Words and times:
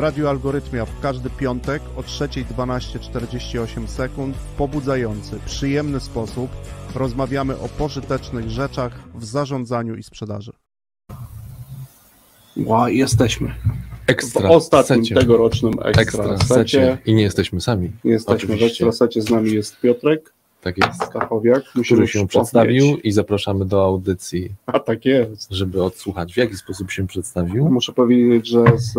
Radiu 0.00 0.28
Algorytmia 0.28 0.84
w 0.84 1.00
każdy 1.00 1.30
piątek 1.30 1.82
o 1.96 2.00
3.12.48 2.00 3.86
sekund 3.86 4.36
w 4.36 4.44
pobudzający, 4.56 5.38
przyjemny 5.46 6.00
sposób 6.00 6.50
rozmawiamy 6.94 7.58
o 7.58 7.68
pożytecznych 7.68 8.50
rzeczach 8.50 8.98
w 9.14 9.24
zarządzaniu 9.24 9.94
i 9.96 10.02
sprzedaży. 10.02 10.52
Ła, 12.56 12.90
jesteśmy. 12.90 13.54
Ekstra 14.06 14.48
w 14.48 14.50
ostatnim 14.50 15.04
secie. 15.04 15.14
tegorocznym 15.14 15.72
ekstra, 15.84 16.02
Ekstra 16.02 16.38
secie. 16.38 16.54
secie. 16.54 16.98
I 17.06 17.14
nie 17.14 17.22
jesteśmy 17.22 17.60
sami. 17.60 17.92
Nie 18.04 18.12
jesteśmy 18.12 18.48
w 18.48 18.50
Oczywiście. 18.50 18.86
ekstra 18.86 19.06
secie, 19.06 19.22
z 19.22 19.30
nami 19.30 19.52
jest 19.52 19.80
Piotrek 19.80 20.32
Tak 20.60 20.86
jest. 20.86 21.04
Stachowiak. 21.04 21.62
Który 21.84 22.06
się 22.08 22.26
przedstawił 22.26 22.84
i 23.04 23.12
zapraszamy 23.12 23.64
do 23.64 23.84
audycji, 23.84 24.50
A 24.66 24.78
tak 24.80 25.04
jest. 25.04 25.50
żeby 25.50 25.82
odsłuchać, 25.82 26.34
w 26.34 26.36
jaki 26.36 26.56
sposób 26.56 26.90
się 26.90 27.06
przedstawił. 27.06 27.68
Muszę 27.68 27.92
powiedzieć, 27.92 28.48
że 28.48 28.64
z 28.76 28.94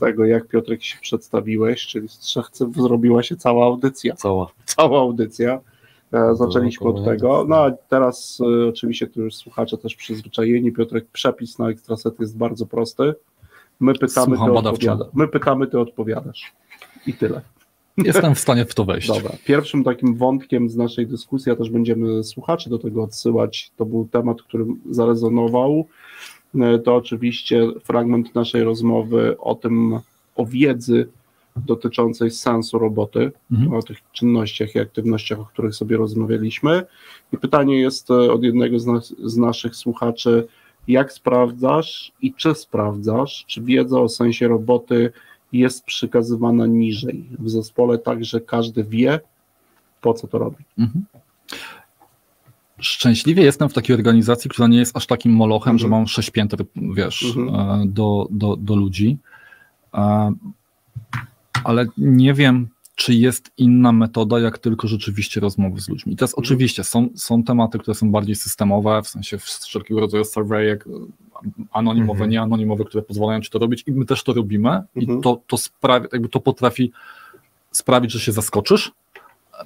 tego, 0.00 0.24
jak 0.24 0.48
Piotrek 0.48 0.82
się 0.82 0.98
przedstawiłeś, 1.00 1.86
czyli 1.86 2.08
z 2.08 2.18
trzech 2.18 2.50
cyfr 2.50 2.82
zrobiła 2.82 3.22
się 3.22 3.36
cała 3.36 3.66
audycja. 3.66 4.14
Cała. 4.14 4.46
Cała 4.64 5.00
audycja. 5.00 5.60
E, 6.12 6.36
Zaczęliśmy 6.36 6.86
od 6.88 7.04
tego. 7.04 7.44
No 7.48 7.56
a 7.56 7.70
teraz 7.70 8.38
e, 8.64 8.68
oczywiście 8.68 9.06
tu 9.06 9.22
już 9.22 9.34
słuchacze 9.34 9.78
też 9.78 9.94
przyzwyczajeni. 9.94 10.72
Piotrek, 10.72 11.04
przepis 11.12 11.58
na 11.58 11.68
ekstraset 11.70 12.20
jest 12.20 12.36
bardzo 12.36 12.66
prosty. 12.66 13.14
My 13.80 13.92
pytamy, 13.94 14.36
Słucham 14.36 14.52
ty 14.52 14.58
odpowiadasz. 14.58 15.08
My 15.14 15.28
pytamy, 15.28 15.66
ty 15.66 15.78
odpowiadasz. 15.78 16.52
I 17.06 17.14
tyle. 17.14 17.40
Jestem 17.98 18.34
w 18.34 18.38
stanie 18.38 18.64
w 18.64 18.74
to 18.74 18.84
wejść. 18.84 19.08
Dobra. 19.08 19.30
Pierwszym 19.44 19.84
takim 19.84 20.14
wątkiem 20.14 20.70
z 20.70 20.76
naszej 20.76 21.06
dyskusji, 21.06 21.52
a 21.52 21.56
też 21.56 21.70
będziemy 21.70 22.24
słuchaczy 22.24 22.70
do 22.70 22.78
tego 22.78 23.02
odsyłać, 23.02 23.70
to 23.76 23.86
był 23.86 24.08
temat, 24.12 24.42
który 24.42 24.64
zarezonował. 24.90 25.86
E, 26.60 26.78
To 26.78 26.96
oczywiście 26.96 27.66
fragment 27.84 28.34
naszej 28.34 28.62
rozmowy 28.62 29.36
o 29.38 29.54
tym, 29.54 29.98
o 30.36 30.46
wiedzy 30.46 31.08
dotyczącej 31.66 32.30
sensu 32.30 32.78
roboty, 32.78 33.32
Mhm. 33.52 33.74
o 33.74 33.82
tych 33.82 33.98
czynnościach 34.12 34.74
i 34.74 34.78
aktywnościach, 34.78 35.40
o 35.40 35.44
których 35.44 35.74
sobie 35.74 35.96
rozmawialiśmy. 35.96 36.82
I 37.32 37.38
pytanie 37.38 37.80
jest 37.80 38.10
e, 38.10 38.14
od 38.32 38.42
jednego 38.42 38.78
z, 38.78 38.86
nas, 38.86 39.14
z 39.24 39.36
naszych 39.36 39.76
słuchaczy, 39.76 40.46
jak 40.88 41.12
sprawdzasz 41.12 42.12
i 42.22 42.34
czy 42.34 42.54
sprawdzasz, 42.54 43.44
czy 43.46 43.62
wiedza 43.62 44.00
o 44.00 44.08
sensie 44.08 44.48
roboty 44.48 45.12
jest 45.52 45.84
przekazywana 45.84 46.66
niżej 46.66 47.24
w 47.38 47.50
zespole, 47.50 47.98
tak 47.98 48.24
że 48.24 48.40
każdy 48.40 48.84
wie, 48.84 49.20
po 50.00 50.14
co 50.14 50.26
to 50.26 50.38
robi. 50.38 50.64
Mhm. 50.78 51.04
Szczęśliwie 52.78 53.42
jestem 53.42 53.68
w 53.68 53.72
takiej 53.72 53.96
organizacji, 53.96 54.50
która 54.50 54.68
nie 54.68 54.78
jest 54.78 54.96
aż 54.96 55.06
takim 55.06 55.32
molochem, 55.32 55.70
Mhm. 55.70 55.78
że 55.78 55.88
mam 55.88 56.06
sześć 56.06 56.30
pięter, 56.30 56.60
wiesz, 56.76 57.34
Mhm. 57.36 57.80
e, 57.82 57.86
do, 57.86 58.26
do, 58.30 58.56
do 58.56 58.76
ludzi. 58.76 59.18
E, 59.94 60.32
Ale 61.64 61.86
nie 61.98 62.34
wiem, 62.34 62.68
czy 62.94 63.14
jest 63.14 63.50
inna 63.58 63.92
metoda, 63.92 64.38
jak 64.40 64.58
tylko 64.58 64.88
rzeczywiście 64.88 65.40
rozmowy 65.40 65.80
z 65.80 65.88
ludźmi. 65.88 66.12
I 66.12 66.16
teraz 66.16 66.30
Mhm. 66.30 66.44
oczywiście 66.44 66.84
są, 66.84 67.08
są 67.14 67.42
tematy, 67.44 67.78
które 67.78 67.94
są 67.94 68.10
bardziej 68.10 68.34
systemowe, 68.36 69.02
w 69.02 69.08
sensie 69.08 69.38
wszelkiego 69.38 70.00
rodzaju 70.00 70.24
surveyek, 70.24 70.84
anonimowe, 71.72 72.12
Mhm. 72.12 72.30
nieanonimowe, 72.30 72.84
które 72.84 73.02
pozwalają 73.02 73.40
ci 73.40 73.50
to 73.50 73.58
robić 73.58 73.84
i 73.86 73.92
my 73.92 74.04
też 74.04 74.22
to 74.24 74.32
robimy 74.32 74.68
Mhm. 74.70 75.18
i 75.18 75.22
to, 75.22 75.40
to 75.46 75.56
sprawia, 75.56 76.06
jakby 76.12 76.28
to 76.28 76.40
potrafi 76.40 76.92
sprawić, 77.70 78.12
że 78.12 78.20
się 78.20 78.32
zaskoczysz, 78.32 78.92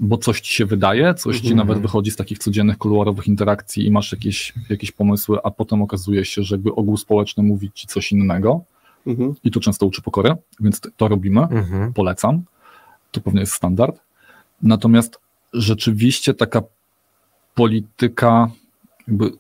bo 0.00 0.18
coś 0.18 0.40
ci 0.40 0.52
się 0.52 0.66
wydaje, 0.66 1.14
coś 1.14 1.36
ci 1.40 1.48
Mhm. 1.52 1.56
nawet 1.68 1.82
wychodzi 1.82 2.10
z 2.10 2.16
takich 2.16 2.38
codziennych, 2.38 2.78
kuluarowych 2.78 3.26
interakcji 3.28 3.86
i 3.86 3.90
masz 3.90 4.12
jakieś, 4.12 4.52
jakieś 4.70 4.92
pomysły, 4.92 5.38
a 5.44 5.50
potem 5.50 5.82
okazuje 5.82 6.24
się, 6.24 6.42
że 6.42 6.54
jakby 6.54 6.74
ogół 6.74 6.96
społeczny 6.96 7.42
mówi 7.42 7.70
ci 7.74 7.86
coś 7.86 8.12
innego 8.12 8.60
Mhm. 9.06 9.34
i 9.44 9.50
to 9.50 9.60
często 9.60 9.86
uczy 9.86 10.02
pokory, 10.02 10.34
więc 10.60 10.80
to 10.96 11.08
robimy, 11.08 11.40
Mhm. 11.40 11.92
polecam, 11.92 12.42
to 13.16 13.24
pewnie 13.24 13.40
jest 13.40 13.52
standard. 13.52 14.00
Natomiast 14.62 15.18
rzeczywiście 15.52 16.34
taka 16.34 16.62
polityka, 17.54 18.50
jakby 19.08 19.30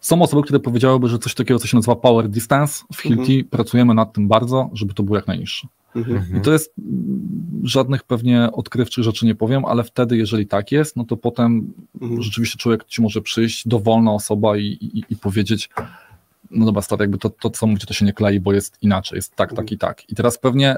są 0.00 0.22
osoby, 0.22 0.42
które 0.42 0.60
powiedziałyby, 0.60 1.08
że 1.08 1.18
coś 1.18 1.34
takiego, 1.34 1.60
co 1.60 1.66
się 1.66 1.76
nazywa 1.76 1.96
power 1.96 2.28
distance 2.28 2.84
w 2.94 3.00
Hilti, 3.00 3.44
pracujemy 3.44 3.94
nad 3.94 4.12
tym 4.12 4.28
bardzo, 4.28 4.70
żeby 4.72 4.94
to 4.94 5.02
było 5.02 5.16
jak 5.16 5.26
najniższe. 5.26 5.68
Mhm. 5.96 6.38
I 6.38 6.40
to 6.40 6.52
jest 6.52 6.74
mm, 6.78 7.60
żadnych 7.64 8.02
pewnie 8.02 8.52
odkrywczych 8.52 9.04
rzeczy 9.04 9.26
nie 9.26 9.34
powiem, 9.34 9.64
ale 9.64 9.84
wtedy, 9.84 10.16
jeżeli 10.16 10.46
tak 10.46 10.72
jest, 10.72 10.96
no 10.96 11.04
to 11.04 11.16
potem 11.16 11.72
Mhm. 12.00 12.22
rzeczywiście 12.22 12.58
człowiek 12.58 12.84
ci 12.84 13.02
może 13.02 13.22
przyjść, 13.22 13.68
dowolna 13.68 14.12
osoba 14.12 14.56
i, 14.56 14.64
i, 14.64 15.04
i 15.10 15.16
powiedzieć, 15.16 15.70
no 16.50 16.66
dobra, 16.66 16.82
stary, 16.82 17.02
jakby 17.02 17.18
to, 17.18 17.30
to, 17.30 17.50
co 17.50 17.66
mówicie, 17.66 17.86
to 17.86 17.94
się 17.94 18.04
nie 18.04 18.12
klei, 18.12 18.40
bo 18.40 18.52
jest 18.52 18.78
inaczej, 18.82 19.16
jest 19.16 19.36
tak, 19.36 19.54
tak 19.54 19.72
i 19.72 19.78
tak. 19.78 20.10
I 20.10 20.14
teraz 20.14 20.38
pewnie 20.38 20.76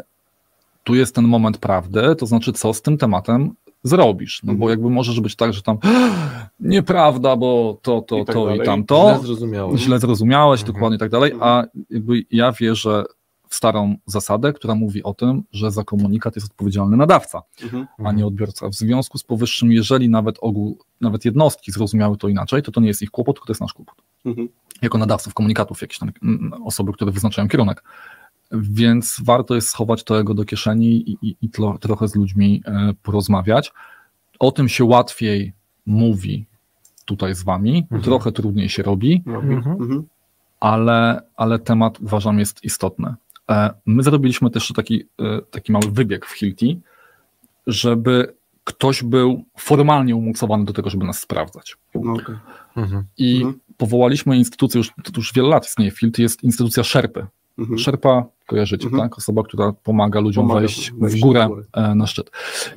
tu 0.84 0.94
jest 0.94 1.14
ten 1.14 1.24
moment 1.24 1.58
prawdy, 1.58 2.16
to 2.16 2.26
znaczy, 2.26 2.52
co 2.52 2.74
z 2.74 2.82
tym 2.82 2.98
tematem 2.98 3.50
zrobisz, 3.82 4.41
no 4.42 4.46
bo 4.46 4.64
Mhm. 4.64 4.70
jakby 4.70 4.91
może 4.91 5.22
być 5.22 5.36
tak, 5.36 5.52
że 5.52 5.62
tam 5.62 5.78
nieprawda, 6.60 7.36
bo 7.36 7.78
to, 7.82 8.00
to, 8.00 8.18
I 8.18 8.24
tak 8.24 8.34
to 8.34 8.54
i 8.54 8.60
tamto, 8.64 9.10
Źle 9.14 9.26
zrozumiałeś. 9.26 9.80
źle 9.80 9.98
zrozumiałeś, 9.98 10.60
Mhm. 10.60 10.74
dokładnie 10.74 10.96
i 10.96 10.98
tak 10.98 11.10
dalej, 11.10 11.32
Mhm. 11.32 11.50
a 11.52 11.64
jakby 11.91 12.22
ja 12.30 12.52
wierzę 12.52 13.04
w 13.48 13.54
starą 13.54 13.94
zasadę, 14.06 14.52
która 14.52 14.74
mówi 14.74 15.02
o 15.02 15.14
tym, 15.14 15.42
że 15.52 15.70
za 15.70 15.84
komunikat 15.84 16.36
jest 16.36 16.46
odpowiedzialny 16.50 16.97
nadawca, 16.97 17.42
Mhm. 17.62 17.86
a 18.04 18.12
nie 18.12 18.26
odbiorca. 18.26 18.68
W 18.68 18.74
związku 18.74 19.18
z 19.18 19.22
powyższym, 19.24 19.72
jeżeli 19.72 20.08
nawet 20.08 20.36
ogół, 20.41 20.78
nawet 21.00 21.24
jednostki 21.24 21.72
zrozumiały 21.72 22.16
to 22.16 22.28
inaczej, 22.28 22.62
to 22.62 22.72
to 22.72 22.80
nie 22.80 22.88
jest 22.88 23.02
ich 23.02 23.10
kłopot, 23.10 23.36
tylko 23.36 23.47
to 23.47 23.50
jest 23.52 23.60
nasz 23.60 23.72
kłopot. 23.72 23.94
Mhm. 24.24 24.48
Jako 24.82 24.98
nadawców 24.98 25.34
komunikatów, 25.34 25.82
jakieś 25.82 25.98
tam 25.98 26.10
mm, 26.22 26.52
osoby, 26.64 26.92
które 26.92 27.10
wyznaczają 27.12 27.48
kierunek. 27.48 27.82
Więc 28.53 29.16
warto 29.25 29.55
jest 29.55 29.69
schować 29.69 30.05
to 30.05 30.21
ego 30.21 30.34
do 30.34 30.44
kieszeni 30.44 31.11
i, 31.11 31.19
i, 31.22 31.37
i 31.43 31.49
tlo, 31.50 31.78
trochę 31.78 32.09
z 32.09 32.15
ludźmi 32.16 32.62
e, 32.66 32.94
porozmawiać. 33.03 33.72
O 34.38 34.53
tym 34.53 34.69
się 34.69 34.84
łatwiej 34.84 35.53
mówi 35.87 36.47
tutaj 37.05 37.34
z 37.34 37.43
wami, 37.43 37.78
Mhm. 37.78 38.03
trochę 38.03 38.33
trudniej 38.33 38.69
się 38.69 38.83
robi. 38.83 39.22
Mhm. 39.27 39.53
Mhm. 39.53 40.03
ale, 40.60 41.22
ale 41.37 41.59
temat 41.59 42.00
uważam 42.00 42.39
jest 42.39 42.65
istotny. 42.65 43.15
E, 43.50 43.71
My 43.87 44.03
zrobiliśmy 44.03 44.50
też 44.50 44.72
taki, 44.72 45.05
e, 45.21 45.43
taki 45.50 45.72
mały 45.72 45.91
wybieg 45.91 46.27
w 46.27 46.33
Hilti, 46.33 46.81
żeby 47.66 48.34
ktoś 48.65 49.03
był 49.03 49.44
formalnie 49.59 50.16
umocowany 50.16 50.65
do 50.65 50.72
tego, 50.72 50.91
żeby 50.91 51.05
nas 51.06 51.19
sprawdzać. 51.21 51.77
No, 51.94 52.12
okej. 52.12 52.34
Mhm. 52.77 53.05
I 53.19 53.37
Mhm. 53.37 53.60
powołaliśmy 53.77 54.37
instytucję, 54.37 54.78
już, 54.78 54.89
to 54.89 55.12
już 55.16 55.33
wiele 55.33 55.49
lat 55.49 55.66
istnieje 55.66 55.91
w 55.91 55.99
Hilti, 55.99 56.22
jest 56.22 56.43
instytucja 56.43 56.83
Szerpy. 56.84 57.27
Mhm. 57.59 57.78
Szerpa, 57.78 58.25
kojarzycie, 58.50 58.84
Mhm. 58.84 59.03
tak? 59.03 59.19
Osoba, 59.19 59.43
która 59.43 59.72
pomaga 59.72 60.21
ludziom 60.21 60.44
Pomaga 60.44 60.61
wejść 60.61 60.93
wejść 60.93 61.16
w 61.16 61.21
górę 61.21 61.47
góry. 61.49 61.65
e, 61.72 61.94
na 61.94 62.06
szczyt. 62.06 62.31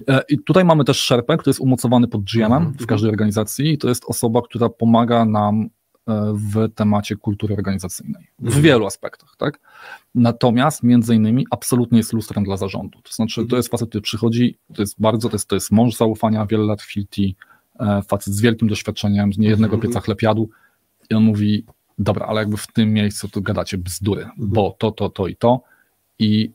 E, 0.08 0.22
I 0.30 0.40
tutaj 0.40 0.66
mamy 0.66 0.84
też 0.84 0.98
Szerpę, 1.00 1.38
który 1.38 1.50
jest 1.50 1.60
umocowany 1.60 2.08
pod 2.08 2.22
GM-em 2.24 2.54
Mhm. 2.54 2.74
w 2.74 2.86
każdej 2.86 3.10
organizacji 3.10 3.74
i 3.74 3.78
to 3.78 3.90
jest 3.90 4.06
osoba, 4.06 4.42
która 4.42 4.70
pomaga 4.70 5.26
nam 5.26 5.70
e, 6.08 6.34
w 6.36 6.74
temacie 6.76 7.16
kultury 7.16 7.56
organizacyjnej. 7.56 8.28
W 8.40 8.46
Mhm. 8.46 8.64
wielu 8.64 8.86
aspektach, 8.86 9.36
tak? 9.38 9.60
Natomiast 10.16 10.84
między 10.84 11.16
innymi 11.16 11.46
absolutnie 11.52 11.98
jest 11.98 12.14
lustrem 12.14 12.44
dla 12.44 12.58
zarządu. 12.58 13.02
To 13.02 13.14
znaczy, 13.14 13.36
to 13.36 13.42
Mhm. 13.42 13.58
jest 13.58 13.70
facet, 13.70 13.90
który 13.90 14.02
przychodzi, 14.02 14.58
to 14.76 14.82
jest 14.82 15.02
bardzo, 15.02 15.30
to 15.30 15.36
jest, 15.36 15.48
to 15.48 15.56
jest 15.56 15.72
mąż 15.72 15.96
zaufania, 15.98 16.46
wiele 16.46 16.64
lat 16.64 16.82
w 16.82 16.92
Hilti, 16.92 17.36
facet 18.08 18.34
z 18.34 18.42
wielkim 18.42 18.68
doświadczeniem, 18.68 19.34
z 19.34 19.38
niejednego 19.38 19.76
Mhm. 19.76 19.92
pieca 19.92 20.00
chleb 20.06 20.22
jadł 20.22 20.50
i 21.10 21.14
on 21.14 21.24
mówi, 21.24 21.66
dobra, 22.00 22.26
ale 22.26 22.42
jakby 22.42 22.58
w 22.58 22.68
tym 22.68 22.94
miejscu 22.94 23.30
to 23.30 23.42
gadacie 23.42 23.78
bzdury, 23.78 24.30
bo 24.38 24.76
to, 24.80 24.92
to, 24.92 25.10
to 25.10 25.28
i 25.28 25.36
to 25.36 25.62
i, 26.20 26.52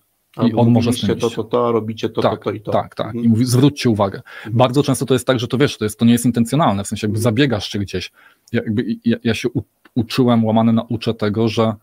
i 0.46 0.54
on 0.54 0.70
może 0.70 0.92
z 0.92 1.00
tym 1.00 1.18
to, 1.18 1.30
to, 1.30 1.44
to, 1.44 1.72
robicie 1.72 2.08
to, 2.08 2.22
tak, 2.22 2.38
to, 2.38 2.44
to 2.44 2.50
i 2.50 2.60
to. 2.60 2.72
tak, 2.72 2.94
tak. 2.94 3.06
Mhm. 3.06 3.24
I 3.24 3.28
mówi, 3.28 3.44
zwróćcie 3.44 3.90
uwagę. 3.90 4.18
Mhm. 4.18 4.56
Bardzo 4.56 4.82
często 4.82 5.06
to 5.06 5.14
jest 5.14 5.26
tak, 5.26 5.40
że 5.40 5.48
to 5.48 5.58
wiesz, 5.58 5.78
to, 5.78 5.84
jest, 5.84 5.98
to 5.98 6.04
nie 6.04 6.12
jest 6.12 6.26
intencjonalne, 6.26 6.84
w 6.84 6.86
sensie 6.86 7.06
jakby 7.06 7.18
Mhm. 7.18 7.22
zabiegasz 7.22 7.68
się 7.68 7.78
gdzieś. 7.78 8.12
Ja, 8.52 8.62
jakby, 8.62 8.84
ja, 9.04 9.16
ja 9.24 9.34
się 9.34 9.48
u, 9.48 9.62
uczyłem, 9.94 10.44
łamany 10.44 10.72
nauczę 10.72 11.14
tego, 11.14 11.48
że, 11.48 11.74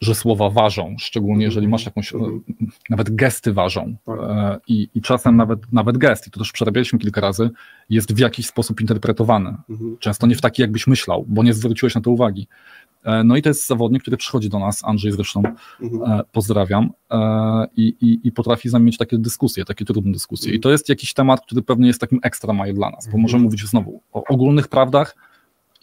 że 0.00 0.14
słowa 0.14 0.50
ważą, 0.50 0.96
szczególnie 0.98 1.34
Mhm. 1.34 1.46
jeżeli 1.46 1.68
masz 1.68 1.86
jakąś, 1.86 2.14
Mhm. 2.14 2.42
e, 2.62 2.64
nawet 2.90 3.14
gesty 3.14 3.52
ważą 3.52 3.96
Tak. 4.06 4.18
e, 4.20 4.58
i, 4.68 4.88
i 4.94 5.00
czasem 5.02 5.36
nawet, 5.36 5.72
nawet 5.72 5.98
gest, 5.98 6.26
i 6.26 6.30
to 6.30 6.38
też 6.40 6.52
przerabialiśmy 6.52 6.98
kilka 6.98 7.20
razy, 7.20 7.50
jest 7.90 8.14
w 8.14 8.18
jakiś 8.18 8.46
sposób 8.46 8.80
interpretowany. 8.80 9.54
Mhm. 9.70 9.96
Często 10.00 10.26
nie 10.26 10.34
w 10.34 10.40
taki, 10.40 10.62
jakbyś 10.62 10.86
myślał, 10.86 11.24
bo 11.28 11.42
nie 11.42 11.54
zwróciłeś 11.54 11.94
na 11.94 12.00
to 12.00 12.10
uwagi. 12.10 12.48
E, 13.04 13.24
No 13.24 13.36
i 13.36 13.42
to 13.42 13.48
jest 13.48 13.66
zawodnik, 13.66 14.02
który 14.02 14.16
przychodzi 14.16 14.48
do 14.48 14.58
nas, 14.58 14.84
Andrzej 14.84 15.12
zresztą, 15.12 15.42
Mhm. 15.82 16.22
pozdrawiam, 16.32 16.90
i, 17.76 17.94
i, 18.00 18.20
i 18.28 18.32
potrafi 18.32 18.68
z 18.68 18.72
nami 18.72 18.84
mieć 18.84 18.96
takie 18.96 19.18
dyskusje, 19.18 19.64
takie 19.64 19.84
trudne 19.84 20.12
dyskusje. 20.12 20.54
I 20.54 20.60
to 20.60 20.70
jest 20.70 20.88
jakiś 20.88 21.14
temat, 21.14 21.40
który 21.46 21.62
pewnie 21.62 21.86
jest 21.86 22.00
takim 22.00 22.18
ekstra 22.22 22.52
mile 22.54 22.72
dla 22.72 22.90
nas, 22.90 23.04
bo 23.04 23.08
Mhm. 23.08 23.22
możemy 23.22 23.42
mówić 23.44 23.64
znowu 23.66 24.02
o 24.12 24.24
ogólnych 24.24 24.68
prawdach 24.68 25.16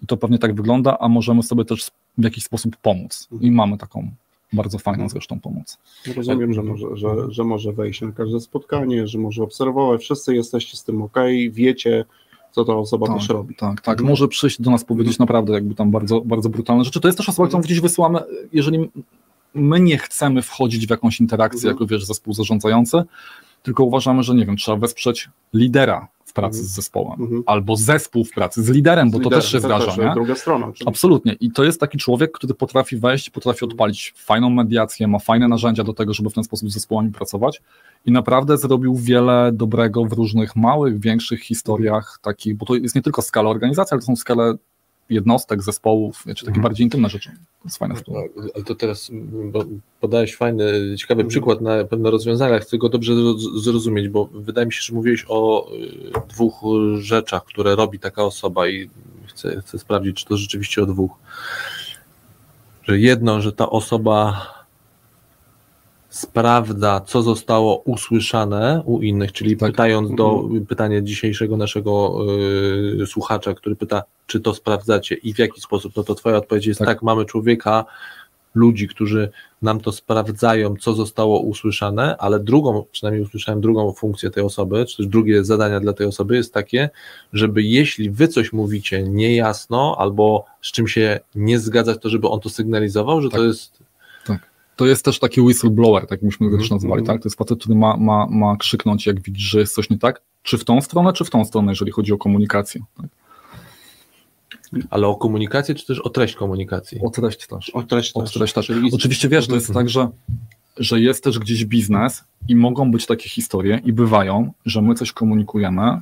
to 0.07 0.17
pewnie 0.17 0.39
tak 0.39 0.55
wygląda, 0.55 0.97
a 0.99 1.07
możemy 1.09 1.43
sobie 1.43 1.65
też 1.65 1.91
w 2.17 2.23
jakiś 2.23 2.43
sposób 2.43 2.77
pomóc. 2.77 3.27
I 3.41 3.51
mamy 3.51 3.77
taką 3.77 4.11
bardzo 4.53 4.79
fajną 4.79 5.09
zresztą 5.09 5.39
pomoc. 5.39 5.77
Rozumiem, 6.15 6.53
że 6.53 6.63
może, 6.63 6.85
że, 6.93 7.07
że 7.29 7.43
może 7.43 7.73
wejść 7.73 8.01
na 8.01 8.11
każde 8.11 8.39
spotkanie, 8.39 9.07
że 9.07 9.17
może 9.19 9.43
obserwować. 9.43 10.01
Wszyscy 10.01 10.35
jesteście 10.35 10.77
z 10.77 10.83
tym 10.83 11.01
ok, 11.01 11.17
wiecie, 11.51 12.05
co 12.51 12.65
ta 12.65 12.73
osoba 12.75 13.07
Tak, 13.07 13.17
też 13.17 13.29
robi. 13.29 13.55
Tak, 13.55 13.81
tak. 13.81 13.93
Mhm. 13.93 14.09
Może 14.09 14.27
przyjść 14.27 14.61
do 14.61 14.71
nas 14.71 14.83
powiedzieć 14.85 15.19
naprawdę 15.19 15.53
jakby 15.53 15.75
tam 15.75 15.91
bardzo, 15.91 16.21
bardzo 16.21 16.49
brutalne 16.49 16.83
rzeczy. 16.83 16.99
To 17.01 17.07
jest 17.07 17.17
też 17.17 17.29
osoba, 17.29 17.47
którą 17.47 17.61
gdzieś 17.63 17.79
wysyłamy, 17.79 18.19
jeżeli 18.53 18.89
my 19.53 19.79
nie 19.79 19.97
chcemy 19.97 20.41
wchodzić 20.41 20.87
w 20.87 20.89
jakąś 20.89 21.19
interakcję, 21.19 21.69
Mhm. 21.69 21.75
jako 21.75 21.85
wiesz, 21.85 22.05
zespół 22.05 22.33
zarządzający, 22.33 23.03
tylko 23.63 23.83
uważamy, 23.83 24.23
że 24.23 24.35
nie 24.35 24.45
wiem, 24.45 24.57
trzeba 24.57 24.77
wesprzeć 24.77 25.29
lidera 25.53 26.07
w 26.33 26.35
pracy 26.35 26.57
Mhm. 26.57 26.65
z 26.67 26.75
zespołem, 26.75 27.21
Mhm. 27.21 27.43
albo 27.45 27.75
zespół 27.75 28.23
w 28.25 28.31
pracy 28.31 28.63
z 28.63 28.69
liderem, 28.69 29.11
bo 29.11 29.19
to 29.19 29.29
Lider- 29.29 29.35
też 29.35 29.51
się 29.51 29.59
zdarza, 29.59 29.85
też, 29.85 29.97
nie? 29.97 30.11
Druga 30.13 30.35
strona. 30.35 30.65
oczywiście. 30.65 30.87
Absolutnie. 30.87 31.35
I 31.39 31.51
to 31.51 31.63
jest 31.63 31.79
taki 31.79 31.97
człowiek, 31.97 32.31
który 32.31 32.53
potrafi 32.53 32.97
wejść, 32.97 33.29
potrafi 33.29 33.65
odpalić 33.65 34.13
fajną 34.17 34.49
mediację, 34.49 35.07
ma 35.07 35.19
fajne 35.19 35.47
narzędzia 35.47 35.83
do 35.83 35.93
tego, 35.93 36.13
żeby 36.13 36.29
w 36.29 36.33
ten 36.33 36.43
sposób 36.43 36.69
z 36.69 36.73
zespołami 36.73 37.11
pracować 37.11 37.61
i 38.05 38.11
naprawdę 38.11 38.57
zrobił 38.57 38.95
wiele 38.95 39.51
dobrego 39.53 40.05
w 40.05 40.13
różnych 40.13 40.55
małych, 40.55 40.99
większych 40.99 41.39
historiach 41.41 42.19
takich, 42.21 42.55
bo 42.57 42.65
to 42.65 42.75
jest 42.75 42.95
nie 42.95 43.01
tylko 43.01 43.21
skala 43.21 43.49
organizacji, 43.49 43.93
ale 43.93 43.99
to 44.01 44.05
są 44.05 44.15
skale 44.15 44.53
jednostek, 45.09 45.63
zespołów, 45.63 46.23
wiecie, 46.25 46.39
takie 46.41 46.49
Mhm. 46.49 46.63
bardziej 46.63 46.83
intymne 46.83 47.09
rzeczy. 47.09 47.29
To 47.29 47.65
jest 47.65 47.77
fajna 47.77 47.95
sprawa. 47.95 48.19
No, 48.35 48.43
Ale 48.55 48.63
to 48.63 48.75
teraz 48.75 49.11
bo 49.51 49.63
podałeś 49.99 50.35
fajny, 50.35 50.63
ciekawy 50.97 51.21
Mhm. 51.21 51.27
przykład 51.29 51.61
na 51.61 51.83
pewne 51.83 52.11
rozwiązania, 52.11 52.59
chcę 52.59 52.77
go 52.77 52.89
dobrze 52.89 53.13
zroz- 53.13 53.59
zrozumieć, 53.61 54.09
bo 54.09 54.25
wydaje 54.33 54.67
mi 54.67 54.73
się, 54.73 54.81
że 54.81 54.93
mówiłeś 54.93 55.25
o 55.29 55.71
y, 55.73 56.27
dwóch 56.29 56.53
rzeczach, 56.99 57.43
które 57.45 57.75
robi 57.75 57.99
taka 57.99 58.23
osoba 58.23 58.67
i 58.67 58.89
chcę, 59.27 59.61
chcę 59.61 59.79
sprawdzić, 59.79 60.17
czy 60.17 60.25
to 60.25 60.37
rzeczywiście 60.37 60.83
o 60.83 60.85
dwóch. 60.85 61.11
Że 62.83 62.99
jedno, 62.99 63.41
że 63.41 63.51
ta 63.51 63.69
osoba 63.69 64.41
sprawdza, 66.13 67.01
co 67.05 67.21
zostało 67.21 67.77
usłyszane 67.77 68.81
u 68.85 69.01
innych, 69.01 69.31
czyli 69.31 69.57
Tak. 69.57 69.71
pytając 69.71 70.15
do 70.15 70.39
Mhm. 70.43 70.65
pytania 70.65 71.01
dzisiejszego 71.01 71.57
naszego 71.57 72.17
y, 73.01 73.07
słuchacza, 73.07 73.53
który 73.53 73.75
pyta, 73.75 74.03
czy 74.27 74.39
to 74.39 74.53
sprawdzacie 74.53 75.15
i 75.15 75.33
w 75.33 75.39
jaki 75.39 75.61
sposób, 75.61 75.93
no 75.95 76.03
to 76.03 76.15
twoja 76.15 76.37
odpowiedź 76.37 76.65
jest 76.65 76.79
Tak. 76.79 76.87
tak, 76.87 77.03
mamy 77.03 77.25
człowieka, 77.25 77.85
ludzi, 78.55 78.87
którzy 78.87 79.29
nam 79.61 79.79
to 79.79 79.91
sprawdzają, 79.91 80.75
co 80.79 80.93
zostało 80.93 81.39
usłyszane, 81.39 82.17
ale 82.17 82.39
drugą, 82.39 82.85
przynajmniej 82.91 83.23
usłyszałem 83.25 83.61
drugą 83.61 83.91
funkcję 83.93 84.29
tej 84.29 84.43
osoby, 84.43 84.85
czy 84.85 84.97
też 84.97 85.07
drugie 85.07 85.43
zadania 85.43 85.79
dla 85.79 85.93
tej 85.93 86.07
osoby 86.07 86.35
jest 86.35 86.53
takie, 86.53 86.89
żeby 87.33 87.63
jeśli 87.63 88.09
wy 88.11 88.27
coś 88.27 88.53
mówicie 88.53 89.03
niejasno 89.03 89.95
albo 89.99 90.45
z 90.61 90.71
czym 90.71 90.87
się 90.87 91.19
nie 91.35 91.59
zgadzać, 91.59 91.97
to 92.01 92.09
żeby 92.09 92.27
on 92.27 92.39
to 92.39 92.49
sygnalizował, 92.49 93.21
że 93.21 93.29
Tak. 93.29 93.39
to 93.39 93.45
jest 93.45 93.82
To 94.75 94.85
jest 94.85 95.05
też 95.05 95.19
taki 95.19 95.41
whistleblower, 95.41 96.07
tak 96.07 96.21
myśmy 96.21 96.49
go 96.49 96.57
też 96.57 96.69
nazywali, 96.71 96.99
Mhm. 96.99 97.17
tak? 97.17 97.23
To 97.23 97.27
jest 97.29 97.37
facet, 97.37 97.59
który 97.59 97.75
ma, 97.75 97.97
ma, 97.97 98.27
ma 98.29 98.57
krzyknąć, 98.57 99.05
jak 99.07 99.21
widzi, 99.21 99.41
że 99.45 99.59
jest 99.59 99.75
coś 99.75 99.89
nie 99.89 99.97
tak, 99.97 100.21
czy 100.43 100.57
w 100.57 100.65
tą 100.65 100.81
stronę, 100.81 101.13
czy 101.13 101.25
w 101.25 101.29
tą 101.29 101.45
stronę, 101.45 101.71
jeżeli 101.71 101.91
chodzi 101.91 102.13
o 102.13 102.17
komunikację. 102.17 102.81
Tak? 102.97 103.07
ale 104.89 105.07
o 105.07 105.15
komunikację, 105.15 105.75
czy 105.75 105.85
też 105.85 105.99
o 105.99 106.09
treść 106.09 106.35
komunikacji? 106.35 106.99
O 107.03 107.09
treść 107.09 107.47
też. 107.47 107.69
O 107.69 107.83
treść 107.83 108.11
O 108.15 108.21
też. 108.21 108.31
treść 108.33 108.53
też. 108.53 108.65
Czyli- 108.67 108.89
Oczywiście 108.93 109.29
wiesz, 109.29 109.47
to 109.47 109.55
jest 109.55 109.69
Mhm. 109.69 109.85
tak, 109.85 109.89
że, 109.89 110.09
że 110.77 110.99
jest 110.99 111.23
też 111.23 111.39
gdzieś 111.39 111.65
biznes 111.65 112.23
i 112.47 112.55
mogą 112.55 112.91
być 112.91 113.05
takie 113.05 113.29
historie 113.29 113.81
i 113.85 113.93
bywają, 113.93 114.51
że 114.65 114.81
my 114.81 114.95
coś 114.95 115.11
komunikujemy, 115.11 116.01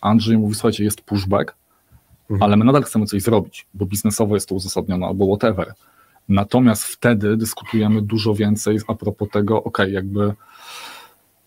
Andrzej 0.00 0.38
mówi, 0.38 0.54
słuchajcie, 0.54 0.84
jest 0.84 1.00
pushback, 1.00 1.54
Mhm. 2.30 2.42
ale 2.42 2.56
my 2.56 2.64
nadal 2.64 2.82
chcemy 2.82 3.06
coś 3.06 3.22
zrobić, 3.22 3.66
bo 3.74 3.86
biznesowo 3.86 4.34
jest 4.34 4.48
to 4.48 4.54
uzasadnione 4.54 5.06
albo 5.06 5.26
whatever. 5.26 5.72
Natomiast 6.30 6.84
wtedy 6.84 7.36
dyskutujemy 7.36 8.02
dużo 8.02 8.34
więcej 8.34 8.78
a 8.86 8.94
propos 8.94 9.28
tego, 9.32 9.64
ok, 9.64 9.78
jakby 9.90 10.34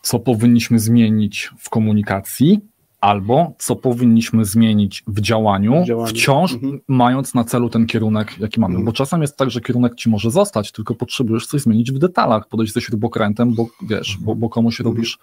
co 0.01 0.19
powinniśmy 0.19 0.80
zmienić 0.80 1.50
w 1.59 1.69
komunikacji, 1.69 2.59
albo 3.01 3.53
co 3.59 3.75
powinniśmy 3.75 4.45
zmienić 4.45 5.03
w 5.07 5.21
działaniu, 5.21 5.81
W 5.83 5.85
działaniu. 5.85 6.07
wciąż 6.09 6.53
Mhm. 6.53 6.80
mając 6.88 7.33
na 7.33 7.44
celu 7.44 7.69
ten 7.69 7.85
kierunek, 7.85 8.39
jaki 8.39 8.59
mamy. 8.59 8.71
Mhm. 8.71 8.85
Bo 8.85 8.91
czasem 8.94 9.21
jest 9.21 9.38
tak, 9.38 9.51
że 9.51 9.62
kierunek 9.62 9.95
ci 9.95 10.09
może 10.09 10.31
zostać, 10.31 10.71
tylko 10.71 10.95
potrzebujesz 10.95 11.47
coś 11.47 11.62
zmienić 11.62 11.91
w 11.91 11.97
detalach, 12.00 12.47
podejść 12.47 12.74
ze 12.74 12.81
śrubokrętem, 12.81 13.53
bo 13.56 13.68
wiesz, 13.81 14.18
bo, 14.21 14.35
bo 14.35 14.50
komuś 14.50 14.80
Mhm. 14.80 14.95
robisz 14.95 15.19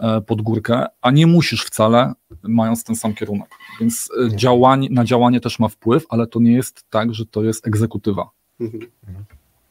e, 0.00 0.20
pod 0.20 0.42
górkę, 0.42 0.86
a 1.02 1.10
nie 1.10 1.26
musisz 1.26 1.62
wcale, 1.64 2.12
mając 2.42 2.84
ten 2.84 2.96
sam 2.96 3.14
kierunek. 3.14 3.48
Więc 3.80 4.10
e, 4.26 4.36
działanie, 4.36 4.88
na 4.90 5.04
działanie 5.04 5.40
też 5.40 5.58
ma 5.58 5.68
wpływ, 5.68 6.04
ale 6.08 6.26
to 6.26 6.40
nie 6.40 6.52
jest 6.52 6.84
tak, 6.90 7.14
że 7.14 7.26
to 7.26 7.42
jest 7.44 7.66
egzekutywa. 7.66 8.30
Mhm. 8.60 8.86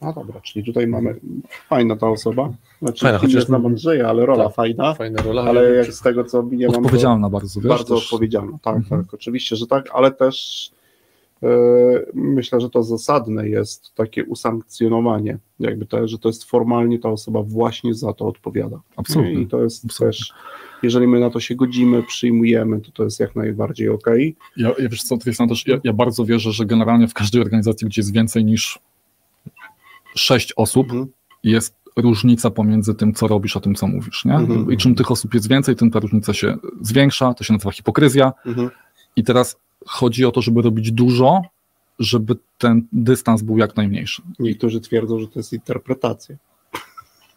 No 0.02 0.14
dobra, 0.14 0.42
czyli 0.42 0.66
tutaj 0.66 0.88
mamy 0.88 1.20
fajna 1.70 1.96
ta 1.96 2.10
osoba. 2.10 2.54
Znaczy, 2.82 3.06
Fajna, 3.06 3.18
chociaż 3.20 3.46
znam 3.46 3.66
Andrzeja, 3.66 4.10
ale 4.10 4.26
rola 4.26 4.44
Tak. 4.46 4.54
fajna. 4.54 4.94
Fajna 4.94 5.22
rola. 5.22 5.42
Ale 5.44 5.70
jak 5.76 5.94
z 5.94 6.02
tego 6.02 6.24
co 6.24 6.42
nie 6.52 6.68
mam. 6.68 6.76
Odpowiedzialna 6.76 7.30
bardzo, 7.30 7.62
wiesz? 7.62 7.70
bardzo 7.70 7.96
odpowiedzialna, 7.96 8.58
tak, 8.62 8.76
Mhm. 8.76 9.04
tak, 9.04 9.14
oczywiście, 9.14 9.56
że 9.56 9.68
tak, 9.68 9.90
ale 9.94 10.12
też 10.12 10.70
myślę, 12.14 12.62
że 12.62 12.70
to 12.70 12.84
zasadne 12.84 13.50
jest 13.50 13.96
takie 13.96 14.26
usankcjonowanie, 14.26 15.38
jakby 15.60 15.86
to, 15.86 16.08
że 16.08 16.20
to 16.20 16.30
jest 16.30 16.44
formalnie 16.44 17.00
ta 17.00 17.10
osoba 17.10 17.44
właśnie 17.44 17.94
za 17.94 18.14
to 18.14 18.28
odpowiada. 18.28 18.82
Absolutnie. 18.96 19.42
I 19.42 19.48
to 19.48 19.64
jest 19.64 19.86
Absolutnie. 19.86 20.18
też, 20.18 20.34
jeżeli 20.84 21.08
my 21.08 21.20
na 21.20 21.30
to 21.30 21.40
się 21.40 21.56
godzimy, 21.56 22.04
przyjmujemy, 22.04 22.82
to 22.82 22.92
to 22.92 23.04
jest 23.04 23.20
jak 23.20 23.36
najbardziej 23.36 23.90
okej. 23.90 24.36
Ja, 24.58 24.72
ja 24.80 24.90
wiesz 24.90 25.04
co, 25.04 25.18
Tristan, 25.18 25.50
też 25.50 25.68
ja, 25.68 25.78
ja 25.84 25.94
bardzo 25.94 26.26
wierzę, 26.26 26.52
że 26.52 26.66
generalnie 26.66 27.08
w 27.08 27.14
każdej 27.14 27.42
organizacji, 27.42 27.88
gdzie 27.88 28.02
jest 28.02 28.14
więcej 28.14 28.46
niż 28.46 28.80
sześć 30.16 30.54
osób, 30.56 30.88
Mhm. 30.92 31.08
jest 31.44 31.76
różnica 31.98 32.52
pomiędzy 32.52 32.96
tym, 32.96 33.14
co 33.14 33.28
robisz, 33.28 33.58
a 33.58 33.60
tym, 33.60 33.76
co 33.76 33.88
mówisz. 33.88 34.26
Nie? 34.26 34.34
Mhm. 34.36 34.72
I 34.72 34.78
czym 34.78 34.96
tych 34.96 35.12
osób 35.12 35.34
jest 35.34 35.50
więcej, 35.50 35.76
tym 35.76 35.92
ta 35.92 36.00
różnica 36.00 36.34
się 36.34 36.58
zwiększa, 36.82 37.34
to 37.34 37.44
się 37.44 37.54
nazywa 37.54 37.72
hipokryzja. 37.72 38.34
Mhm. 38.46 38.70
I 39.18 39.24
teraz 39.24 39.58
chodzi 39.86 40.26
o 40.26 40.32
to, 40.32 40.42
żeby 40.42 40.62
robić 40.62 40.92
dużo, 40.92 41.42
żeby 42.00 42.36
ten 42.58 42.88
dystans 42.92 43.42
był 43.42 43.58
jak 43.58 43.76
najmniejszy. 43.76 44.22
Niektórzy 44.40 44.82
twierdzą, 44.82 45.20
że 45.20 45.28
to 45.28 45.40
jest 45.40 45.54
interpretacja. 45.54 46.36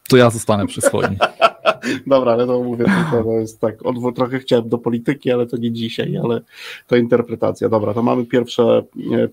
To 0.09 0.17
ja 0.17 0.31
zostanę 0.31 0.67
przy 0.67 0.81
swoim. 0.81 1.17
Dobra, 2.07 2.33
ale 2.33 2.47
to 2.47 2.63
mówię, 2.63 2.85
to 3.11 3.33
jest 3.33 3.61
tak, 3.61 3.75
trochę 4.15 4.39
chciałem 4.39 4.69
do 4.69 4.79
polityki, 4.79 5.33
ale 5.33 5.47
to 5.47 5.57
nie 5.57 5.73
dzisiaj, 5.73 6.17
ale 6.17 6.41
to 6.87 6.97
interpretacja. 6.97 7.69
Dobra, 7.69 7.95
to 7.95 8.03
mamy 8.03 8.27
pierwsze, 8.27 8.83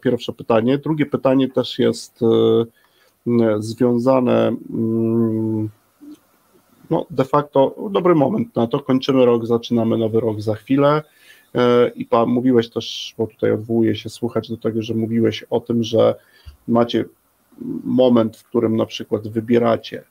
pierwsze 0.02 0.34
pytanie. 0.34 0.78
Drugie 0.78 1.06
pytanie 1.06 1.50
też 1.50 1.80
jest 1.80 2.20
e, 2.22 2.26
m, 3.28 3.64
związane, 3.64 4.48
mm, 4.70 5.70
no 6.90 7.06
de 7.10 7.26
facto, 7.26 7.76
dobry 7.92 8.16
moment 8.16 8.56
na 8.56 8.68
to, 8.68 8.80
kończymy 8.80 9.26
rok, 9.26 9.46
zaczynamy 9.46 9.98
nowy 9.98 10.20
rok 10.20 10.42
za 10.42 10.56
chwilę 10.56 11.04
i 11.96 12.06
pan, 12.06 12.30
mówiłeś 12.30 12.70
też, 12.70 13.16
bo 13.18 13.28
tutaj 13.28 13.52
odwołuję 13.52 13.96
się 13.96 14.10
słuchać 14.10 14.50
do 14.50 14.58
tego, 14.58 14.82
że 14.82 14.94
mówiłeś 14.94 15.44
o 15.44 15.60
tym, 15.60 15.84
że 15.84 16.16
macie 16.68 17.06
moment, 17.84 18.38
w 18.38 18.44
którym 18.44 18.76
na 18.76 18.86
przykład 18.86 19.28
wybieracie 19.28 20.04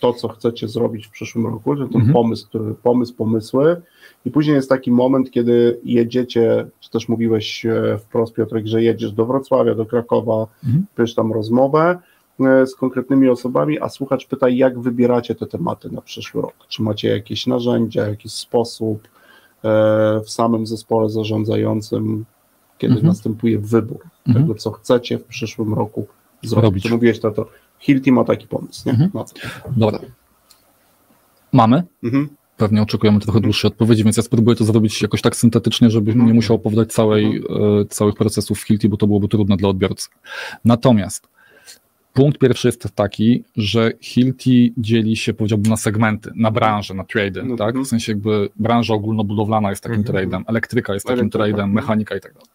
to, 0.00 0.12
co 0.12 0.28
chcecie 0.28 0.68
zrobić 0.68 1.06
w 1.06 1.10
przyszłym 1.10 1.46
roku, 1.46 1.76
że 1.76 1.84
ten 1.88 1.96
Mhm. 1.96 2.12
pomysł, 2.12 2.48
który, 2.48 2.74
pomysł, 2.74 3.14
pomysły 3.14 3.82
i 4.24 4.30
później 4.30 4.56
jest 4.56 4.68
taki 4.68 4.90
moment, 4.90 5.30
kiedy 5.30 5.80
jedziecie, 5.84 6.66
czy 6.80 6.90
też 6.90 7.08
mówiłeś 7.08 7.66
e, 7.66 7.98
wprost 7.98 8.34
Piotrek, 8.34 8.66
że 8.66 8.82
jedziesz 8.82 9.12
do 9.12 9.26
Wrocławia, 9.26 9.74
do 9.74 9.86
Krakowa, 9.86 10.46
Mhm. 10.64 10.86
pisz 10.96 11.14
tam 11.14 11.32
rozmowę 11.32 11.98
e, 12.40 12.66
z 12.66 12.74
konkretnymi 12.74 13.28
osobami, 13.28 13.80
a 13.80 13.88
słuchacz 13.88 14.26
pyta, 14.26 14.48
jak 14.48 14.78
wybieracie 14.80 15.34
te 15.34 15.46
tematy 15.46 15.90
na 15.92 16.00
przyszły 16.00 16.42
rok? 16.42 16.54
Czy 16.68 16.82
macie 16.82 17.08
jakieś 17.08 17.46
narzędzia, 17.46 18.08
jakiś 18.08 18.32
sposób 18.32 19.08
e, 19.08 19.21
w 20.24 20.30
samym 20.30 20.66
zespole 20.66 21.10
zarządzającym, 21.10 22.24
kiedy 22.78 22.92
Mhm. 22.94 23.06
następuje 23.08 23.58
wybór 23.58 23.98
Mhm. 24.28 24.44
tego, 24.46 24.58
co 24.58 24.70
chcecie 24.70 25.18
w 25.18 25.24
przyszłym 25.24 25.74
roku 25.74 26.06
zrobić? 26.42 26.64
Robić. 26.64 26.90
Mówiłeś 26.90 27.20
to, 27.20 27.30
to 27.30 27.46
Hilti 27.78 28.12
ma 28.12 28.24
taki 28.24 28.46
pomysł, 28.46 28.82
nie? 28.86 28.92
Mhm. 28.92 29.10
No. 29.14 29.24
Dobra. 29.76 29.98
Mamy. 31.52 31.82
Mhm. 32.04 32.28
Pewnie 32.56 32.82
oczekujemy 32.82 33.20
trochę 33.20 33.40
dłuższej 33.40 33.68
odpowiedzi, 33.70 34.04
więc 34.04 34.16
ja 34.16 34.22
spróbuję 34.22 34.56
to 34.56 34.64
zrobić 34.64 35.02
jakoś 35.02 35.22
tak 35.22 35.36
syntetycznie, 35.36 35.90
żebym 35.90 36.12
Mhm. 36.12 36.28
nie 36.28 36.34
musiał 36.34 36.56
opowiadać 36.56 36.92
całej, 36.92 37.36
e, 37.80 37.84
całych 37.84 38.14
procesów 38.14 38.58
w 38.58 38.62
Hilti, 38.62 38.88
bo 38.88 38.96
to 38.96 39.06
byłoby 39.06 39.28
trudne 39.28 39.56
dla 39.56 39.68
odbiorcy. 39.68 40.08
Natomiast 40.64 41.28
punkt 42.12 42.38
pierwszy 42.38 42.68
jest 42.68 42.88
taki, 42.94 43.44
że 43.56 43.92
Hilti 44.00 44.72
dzieli 44.76 45.16
się, 45.16 45.34
powiedziałbym, 45.34 45.70
na 45.70 45.76
segmenty, 45.76 46.30
na 46.36 46.50
branże, 46.50 46.94
na 46.94 47.04
trady, 47.04 47.40
Mhm. 47.40 47.58
tak? 47.58 47.78
W 47.78 47.86
sensie 47.86 48.12
jakby 48.12 48.48
branża 48.56 48.94
ogólnobudowlana 48.94 49.70
jest 49.70 49.82
takim 49.82 49.98
Mhm. 49.98 50.14
tradem, 50.16 50.44
elektryka 50.48 50.94
jest 50.94 51.06
takim 51.06 51.20
Elektryka, 51.20 51.38
tradem, 51.44 51.54
mhm. 51.64 51.72
mechanika 51.72 52.16
i 52.16 52.20
tak 52.20 52.32
dalej. 52.32 52.48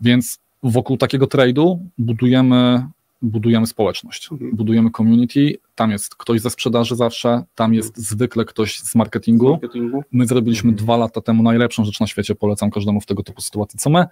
Więc 0.00 0.38
wokół 0.62 0.96
takiego 0.96 1.26
trade'u 1.26 1.78
budujemy, 1.98 2.86
budujemy 3.22 3.66
społeczność, 3.66 4.28
Mhm. 4.32 4.56
budujemy 4.56 4.90
community, 4.90 5.54
tam 5.74 5.90
jest 5.90 6.14
ktoś 6.14 6.40
ze 6.40 6.50
sprzedaży 6.50 6.96
zawsze, 6.96 7.42
tam 7.54 7.74
jest 7.74 7.96
zwykle 7.98 8.44
ktoś 8.44 8.78
z 8.78 8.90
Z 8.90 8.94
marketingu. 8.94 9.50
marketingu. 9.50 10.02
My 10.12 10.26
zrobiliśmy 10.26 10.70
Mhm. 10.70 10.84
dwa 10.84 10.96
lata 10.96 11.20
temu 11.20 11.42
najlepszą 11.42 11.84
rzecz 11.84 12.00
na 12.00 12.06
świecie, 12.06 12.34
polecam 12.34 12.70
każdemu 12.70 13.00
w 13.00 13.06
tego 13.06 13.22
typu 13.22 13.40
sytuacji, 13.40 13.78
co 13.78 13.90
my, 13.90 14.06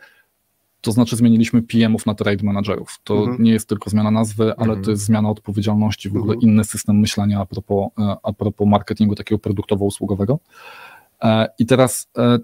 to 0.81 0.93
znaczy 0.93 1.17
zmieniliśmy 1.17 1.63
PM-ów 1.63 2.07
na 2.07 2.15
trade 2.15 2.45
managerów. 2.45 2.99
To 3.05 3.19
Mhm. 3.19 3.43
nie 3.43 3.53
jest 3.53 3.69
tylko 3.69 3.91
zmiana 3.91 4.11
nazwy, 4.11 4.43
ale 4.57 4.69
Mhm. 4.69 4.85
to 4.85 4.91
jest 4.91 5.03
zmiana 5.05 5.31
odpowiedzialności, 5.31 6.09
w 6.09 6.17
ogóle 6.17 6.35
Mhm. 6.35 6.51
inny 6.53 6.65
system 6.65 6.99
myślenia 7.01 7.41
a 7.41 7.47
propos, 7.47 7.89
e, 7.99 8.17
a 8.23 8.33
propos 8.33 8.69
marketingu 8.69 9.15
takiego 9.15 9.39
produktowo-usługowego. 9.39 10.39
E, 11.23 11.49
I 11.59 11.67
teraz 11.67 12.11
e, 12.19 12.39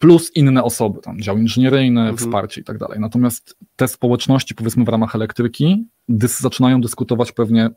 plus 0.00 0.36
inne 0.36 0.62
osoby, 0.64 1.00
tam 1.00 1.20
dział 1.20 1.38
inżynieryjny, 1.38 2.00
Mhm. 2.00 2.16
wsparcie 2.16 2.60
i 2.60 2.64
tak 2.64 2.78
dalej. 2.78 3.00
Natomiast 3.00 3.56
te 3.76 3.88
społeczności, 3.88 4.54
powiedzmy 4.54 4.84
w 4.84 4.88
ramach 4.88 5.14
elektryki, 5.14 5.86
dys, 6.08 6.40
zaczynają 6.40 6.80
dyskutować 6.80 7.32
pewnie 7.32 7.70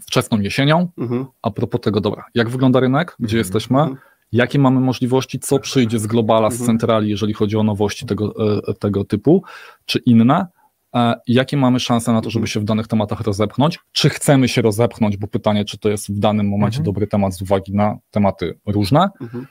wczesną 0.00 0.40
jesienią. 0.40 0.88
Mhm. 0.98 1.26
A 1.42 1.50
propos 1.50 1.80
tego, 1.80 2.00
dobra, 2.00 2.24
jak 2.34 2.48
wygląda 2.48 2.80
rynek, 2.80 3.16
gdzie 3.20 3.38
jesteśmy, 3.38 3.78
Mhm. 3.80 3.98
Jakie 4.32 4.58
mamy 4.58 4.80
możliwości, 4.80 5.38
co 5.38 5.58
przyjdzie 5.58 5.98
z 5.98 6.06
globala, 6.06 6.50
z 6.50 6.52
Mhm. 6.60 6.66
centrali, 6.66 7.10
jeżeli 7.10 7.32
chodzi 7.34 7.56
o 7.56 7.62
nowości 7.62 8.06
tego, 8.06 8.34
e, 8.68 8.74
tego 8.74 9.04
typu, 9.04 9.42
czy 9.84 9.98
inne, 9.98 10.46
e, 10.94 11.14
jakie 11.26 11.56
mamy 11.56 11.80
szanse 11.80 12.12
na 12.12 12.20
to, 12.20 12.30
żeby 12.30 12.40
Mhm. 12.42 12.46
się 12.46 12.60
w 12.60 12.64
danych 12.64 12.86
tematach 12.86 13.20
rozepchnąć, 13.20 13.78
czy 13.92 14.08
chcemy 14.10 14.48
się 14.48 14.62
rozepchnąć, 14.62 15.16
bo 15.16 15.26
pytanie, 15.26 15.64
czy 15.64 15.78
to 15.78 15.88
jest 15.88 16.08
w 16.12 16.18
danym 16.18 16.48
momencie 16.48 16.76
Mhm. 16.78 16.84
dobry 16.84 17.06
temat 17.06 17.34
z 17.34 17.42
uwagi 17.42 17.72
na 17.74 17.96
tematy 18.10 18.58
różne 18.66 19.08
Mhm. 19.20 19.46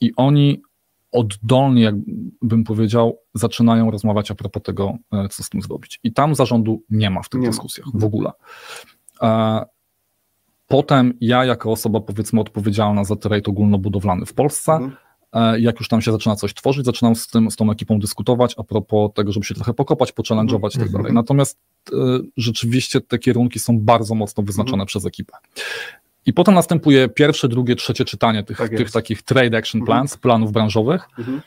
i 0.00 0.12
oni 0.16 0.62
oddolnie, 1.12 1.82
jak 1.82 1.94
bym 2.42 2.64
powiedział, 2.64 3.18
zaczynają 3.34 3.90
rozmawiać 3.90 4.30
a 4.30 4.34
propos 4.34 4.62
tego, 4.62 4.96
e, 5.12 5.28
co 5.28 5.42
z 5.42 5.48
tym 5.48 5.62
zrobić. 5.62 6.00
I 6.04 6.12
tam 6.12 6.34
zarządu 6.34 6.82
nie 6.90 7.10
ma 7.10 7.22
w 7.22 7.28
tych 7.28 7.40
Nie 7.40 7.46
ma. 7.46 7.50
dyskusjach 7.50 7.86
w 7.94 8.04
ogóle. 8.04 8.30
Potem 10.68 11.14
ja, 11.20 11.44
jako 11.44 11.72
osoba 11.72 12.00
powiedzmy 12.00 12.40
odpowiedzialna 12.40 13.04
za 13.04 13.16
trade 13.16 13.42
ogólnobudowlany 13.50 14.26
w 14.26 14.32
Polsce, 14.34 14.72
Mhm. 14.72 14.96
e, 15.32 15.60
jak 15.60 15.78
już 15.78 15.88
tam 15.88 16.02
się 16.02 16.12
zaczyna 16.12 16.36
coś 16.36 16.54
tworzyć, 16.54 16.84
zaczynam 16.86 17.16
z, 17.16 17.26
tym, 17.28 17.50
z 17.50 17.56
tą 17.56 17.70
ekipą 17.70 17.98
dyskutować 17.98 18.54
a 18.58 18.62
propos 18.62 19.10
tego, 19.14 19.32
żeby 19.32 19.46
się 19.46 19.54
trochę 19.54 19.74
pokopać, 19.74 20.12
pochallenge'ować 20.12 20.68
i 20.68 20.72
tak 20.78 20.82
Mhm. 20.82 20.92
dalej. 20.92 21.12
Natomiast 21.12 21.58
e, 21.92 21.94
rzeczywiście 22.36 23.00
te 23.00 23.18
kierunki 23.18 23.58
są 23.58 23.80
bardzo 23.80 24.14
mocno 24.14 24.42
wyznaczone 24.42 24.74
Mhm. 24.74 24.86
przez 24.86 25.06
ekipę. 25.06 25.32
I 26.26 26.32
potem 26.32 26.54
następuje 26.54 27.08
pierwsze, 27.08 27.48
drugie, 27.48 27.76
trzecie 27.76 28.04
czytanie 28.04 28.42
tych, 28.44 28.58
Tak 28.58 28.70
tych 28.70 28.90
takich 28.90 29.22
trade 29.22 29.58
action 29.58 29.80
Mhm. 29.80 29.86
plans, 29.98 30.16
planów 30.16 30.52
branżowych. 30.52 31.08
Mhm. 31.18 31.40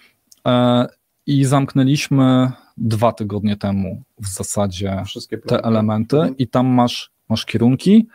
E, 0.47 0.87
I 1.27 1.45
zamknęliśmy 1.45 2.51
dwa 2.77 3.11
tygodnie 3.13 3.57
temu 3.57 4.01
w 4.21 4.27
zasadzie 4.27 5.03
Wszystkie 5.05 5.37
te 5.37 5.63
elementy 5.63 6.17
Mhm. 6.17 6.37
i 6.37 6.47
tam 6.47 6.67
masz, 6.67 7.11
masz 7.29 7.45
kierunki, 7.45 8.07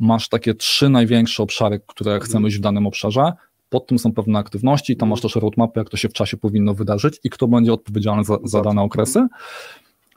masz 0.00 0.28
takie 0.28 0.54
trzy 0.54 0.88
największe 0.88 1.42
obszary, 1.42 1.80
które 1.86 2.12
Mhm. 2.12 2.28
chcemy 2.28 2.48
iść 2.48 2.56
w 2.56 2.60
danym 2.60 2.86
obszarze. 2.86 3.32
Pod 3.70 3.86
tym 3.86 3.98
są 3.98 4.12
pewne 4.12 4.38
aktywności, 4.38 4.96
tam 4.96 5.06
Mhm. 5.06 5.10
masz 5.10 5.20
też 5.20 5.42
roadmapy, 5.42 5.80
jak 5.80 5.88
to 5.90 5.96
się 5.96 6.08
w 6.08 6.12
czasie 6.12 6.36
powinno 6.36 6.74
wydarzyć 6.74 7.20
i 7.24 7.30
kto 7.30 7.48
będzie 7.48 7.72
odpowiedzialny 7.72 8.24
za, 8.24 8.36
za 8.44 8.60
dane 8.62 8.82
okresy. 8.82 9.26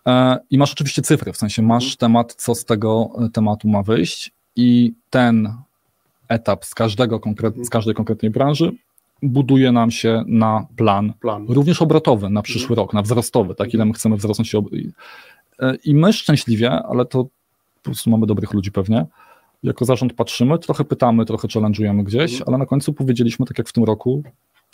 E, 0.07 0.39
I 0.49 0.57
masz 0.57 0.71
oczywiście 0.73 1.01
cyfry, 1.01 1.33
w 1.33 1.37
sensie 1.37 1.61
masz 1.61 1.83
Mhm. 1.83 1.97
temat, 1.97 2.33
co 2.33 2.55
z 2.55 2.65
tego 2.65 3.09
e, 3.25 3.29
tematu 3.29 3.67
ma 3.67 3.83
wyjść 3.83 4.31
i 4.55 4.93
ten 5.09 5.53
etap 6.27 6.65
z, 6.65 6.73
każdego 6.75 7.19
konkret, 7.19 7.55
z 7.65 7.69
każdej 7.69 7.95
konkretnej 7.95 8.31
branży 8.31 8.71
buduje 9.21 9.71
nam 9.71 9.91
się 9.91 10.23
na 10.27 10.65
plan 10.75 11.13
Plan. 11.21 11.45
również 11.49 11.81
obrotowy 11.81 12.29
na 12.29 12.41
przyszły 12.41 12.75
rok, 12.75 12.93
na 12.93 13.01
wzrostowy, 13.01 13.55
tak 13.55 13.73
ile 13.73 13.85
my 13.85 13.93
chcemy 13.93 14.17
wzrosnąć. 14.17 14.55
e, 14.55 15.75
I 15.85 15.95
my 15.95 16.13
szczęśliwie, 16.13 16.71
ale 16.71 17.05
to 17.05 17.23
po 17.23 17.29
prostu 17.83 18.09
mamy 18.09 18.25
dobrych 18.25 18.53
ludzi 18.53 18.71
pewnie, 18.71 19.05
jako 19.63 19.85
zarząd 19.85 20.13
patrzymy, 20.13 20.59
trochę 20.59 20.83
pytamy, 20.83 21.25
trochę 21.25 21.47
challenge'ujemy 21.47 22.03
gdzieś, 22.03 22.31
Mhm. 22.31 22.43
ale 22.49 22.57
na 22.57 22.65
końcu 22.65 22.93
powiedzieliśmy, 22.93 23.45
tak 23.45 23.57
jak 23.57 23.69
w 23.69 23.73
tym 23.73 23.83
roku, 23.83 24.23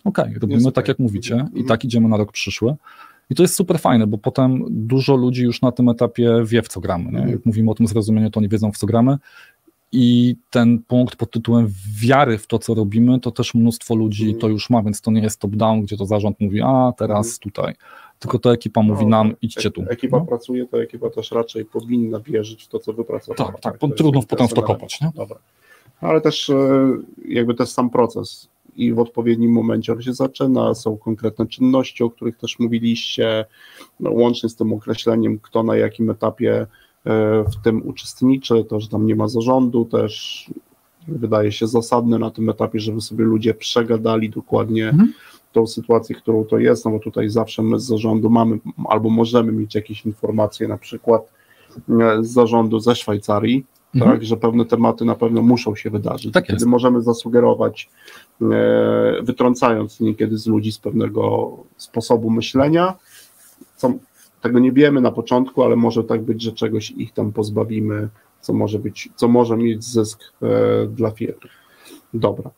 okej, 0.03 0.33
robimy 0.33 0.53
Jest 0.53 0.65
tak 0.65 0.77
okej. 0.83 0.91
jak 0.91 0.99
mówicie 0.99 1.35
i 1.35 1.39
Mhm. 1.39 1.65
tak 1.65 1.83
idziemy 1.85 2.07
na 2.09 2.17
rok 2.17 2.31
przyszły. 2.31 2.75
I 3.29 3.35
to 3.35 3.43
jest 3.43 3.55
super 3.55 3.79
fajne, 3.79 4.07
bo 4.07 4.17
potem 4.17 4.63
dużo 4.69 5.15
ludzi 5.15 5.43
już 5.43 5.61
na 5.61 5.71
tym 5.71 5.89
etapie 5.89 6.41
wie, 6.45 6.61
w 6.61 6.67
co 6.67 6.79
gramy. 6.79 7.03
Nie? 7.03 7.09
Mhm. 7.17 7.29
Jak 7.29 7.45
mówimy 7.45 7.71
o 7.71 7.75
tym 7.75 7.87
zrozumieniu, 7.87 8.29
to 8.29 8.39
oni 8.39 8.49
wiedzą, 8.49 8.71
w 8.71 8.77
co 8.77 8.87
gramy. 8.87 9.17
I 9.91 10.35
ten 10.49 10.79
punkt 10.79 11.15
pod 11.15 11.31
tytułem 11.31 11.67
wiary 12.01 12.37
w 12.37 12.47
to, 12.47 12.59
co 12.59 12.73
robimy, 12.73 13.19
to 13.19 13.31
też 13.31 13.53
mnóstwo 13.53 13.95
ludzi 13.95 14.35
to 14.35 14.47
już 14.47 14.69
ma, 14.69 14.83
więc 14.83 15.01
to 15.01 15.11
nie 15.11 15.21
jest 15.21 15.41
top-down, 15.41 15.81
gdzie 15.81 15.97
to 15.97 16.05
zarząd 16.05 16.39
mówi, 16.39 16.61
a 16.61 16.91
teraz 16.97 17.39
tutaj. 17.39 17.73
Tylko 18.19 18.39
to 18.39 18.53
ekipa 18.53 18.81
mówi 18.81 19.03
No, 19.03 19.09
nam, 19.09 19.29
tak. 19.29 19.37
idźcie 19.41 19.71
tu. 19.71 19.83
Ekipa 19.89 20.17
No. 20.17 20.25
pracuje, 20.25 20.65
to 20.65 20.81
ekipa 20.81 21.09
też 21.09 21.31
raczej 21.31 21.65
powinna 21.65 22.19
wierzyć 22.19 22.63
w 22.63 22.67
to, 22.67 22.79
co 22.79 22.93
wypracowała. 22.93 23.51
Tak, 23.51 23.61
tak, 23.61 23.77
to 23.77 23.87
jest 23.87 23.97
trudno 23.97 24.21
potem 24.29 24.47
w 24.47 24.53
to 24.53 24.61
kopać. 24.61 25.01
Nie? 25.01 25.11
Dobra. 25.15 25.37
Ale 26.01 26.21
też 26.21 26.49
e, 26.49 26.79
jakby 27.27 27.53
też 27.53 27.69
sam 27.69 27.89
proces 27.89 28.49
i 28.75 28.93
w 28.93 28.99
odpowiednim 28.99 29.51
momencie 29.51 29.93
on 29.93 30.01
się 30.01 30.13
zaczyna, 30.13 30.73
są 30.75 30.97
konkretne 30.97 31.47
czynności, 31.47 32.03
o 32.03 32.09
których 32.09 32.37
też 32.37 32.59
mówiliście, 32.59 33.45
no, 33.99 34.11
łącznie 34.11 34.49
z 34.49 34.55
tym 34.55 34.73
określeniem, 34.73 35.39
kto 35.39 35.63
na 35.63 35.75
jakim 35.75 36.09
etapie 36.09 36.53
e, 36.61 36.67
w 37.43 37.63
tym 37.63 37.87
uczestniczy, 37.87 38.63
to, 38.69 38.79
że 38.79 38.87
tam 38.87 39.05
nie 39.05 39.15
ma 39.15 39.27
zarządu 39.27 39.85
też 39.85 40.45
wydaje 41.07 41.51
się 41.51 41.67
zasadne 41.67 42.19
na 42.19 42.31
tym 42.31 42.49
etapie, 42.49 42.79
żeby 42.79 43.01
sobie 43.01 43.23
ludzie 43.25 43.53
przegadali 43.53 44.29
dokładnie 44.29 44.89
Mhm. 44.89 45.13
Tą 45.51 45.67
sytuację, 45.67 46.15
którą 46.15 46.45
to 46.45 46.57
jest, 46.57 46.85
no 46.85 46.91
bo 46.91 46.99
tutaj 46.99 47.29
zawsze 47.29 47.63
my 47.63 47.79
z 47.79 47.83
zarządu 47.83 48.29
mamy 48.29 48.59
albo 48.89 49.09
możemy 49.09 49.51
mieć 49.51 49.75
jakieś 49.75 50.05
informacje 50.05 50.67
na 50.67 50.77
przykład 50.77 51.31
e, 52.01 52.23
z 52.23 52.31
zarządu 52.31 52.79
ze 52.79 52.95
Szwajcarii, 52.95 53.65
Mhm. 53.95 54.11
tak, 54.11 54.25
że 54.25 54.37
pewne 54.37 54.65
tematy 54.65 55.05
na 55.05 55.15
pewno 55.15 55.41
muszą 55.41 55.75
się 55.75 55.89
wydarzyć. 55.89 56.33
Tak 56.33 56.45
Kiedy 56.45 56.65
możemy 56.65 57.01
zasugerować, 57.01 57.89
e, 58.41 58.45
wytrącając 59.21 59.99
niekiedy 59.99 60.37
z 60.37 60.47
ludzi 60.47 60.71
z 60.71 60.79
pewnego 60.79 61.51
sposobu 61.77 62.29
myślenia, 62.29 62.93
co 63.75 63.93
tego 64.41 64.59
nie 64.59 64.71
wiemy 64.71 65.01
na 65.01 65.11
początku, 65.11 65.63
ale 65.63 65.75
może 65.75 66.03
tak 66.03 66.21
być, 66.21 66.41
że 66.41 66.51
czegoś 66.51 66.91
ich 66.91 67.13
tam 67.13 67.31
pozbawimy, 67.31 68.09
co 68.41 68.53
może 68.53 68.79
być, 68.79 69.09
co 69.15 69.27
może 69.27 69.57
mieć 69.57 69.83
zysk 69.83 70.19
e, 70.41 70.87
dla 70.87 71.11
firmy. 71.11 71.49
Dobra. 72.13 72.49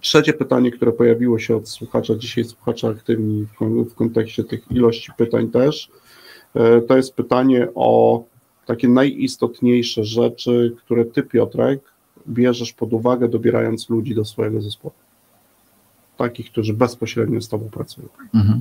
Trzecie 0.00 0.32
pytanie, 0.32 0.70
które 0.70 0.92
pojawiło 0.92 1.38
się 1.38 1.56
od 1.56 1.68
słuchacza, 1.68 2.14
dzisiaj 2.14 2.44
słuchacze 2.44 2.88
aktywni 2.88 3.44
w, 3.44 3.54
kon- 3.54 3.84
w 3.84 3.94
kontekście 3.94 4.44
tych 4.44 4.70
ilości 4.70 5.12
pytań 5.16 5.50
też, 5.50 5.90
e, 6.54 6.80
to 6.80 6.96
jest 6.96 7.14
pytanie 7.14 7.68
o 7.74 8.24
takie 8.66 8.88
najistotniejsze 8.88 10.04
rzeczy, 10.04 10.76
które 10.84 11.04
ty, 11.04 11.22
Piotrek, 11.22 11.80
bierzesz 12.28 12.72
pod 12.72 12.92
uwagę, 12.92 13.28
dobierając 13.28 13.90
ludzi 13.90 14.14
do 14.14 14.24
swojego 14.24 14.60
zespołu. 14.60 14.94
Takich, 16.16 16.50
którzy 16.50 16.74
bezpośrednio 16.74 17.40
z 17.40 17.48
tobą 17.48 17.68
pracują. 17.70 18.08
Mhm. 18.34 18.60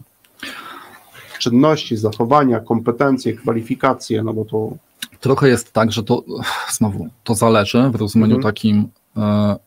Czynności, 1.39 1.98
zachowania, 1.98 2.59
kompetencje, 2.59 3.33
kwalifikacje, 3.33 4.24
no 4.24 4.33
bo 4.33 4.45
to 4.45 4.71
Trochę 5.19 5.50
jest 5.50 5.71
tak, 5.74 5.91
że 5.91 6.03
to 6.03 6.24
znowu 6.71 7.07
to 7.24 7.36
zależy 7.36 7.89
w 7.89 7.95
rozumieniu 7.95 8.36
Mhm. 8.36 8.53
takim, 8.53 8.88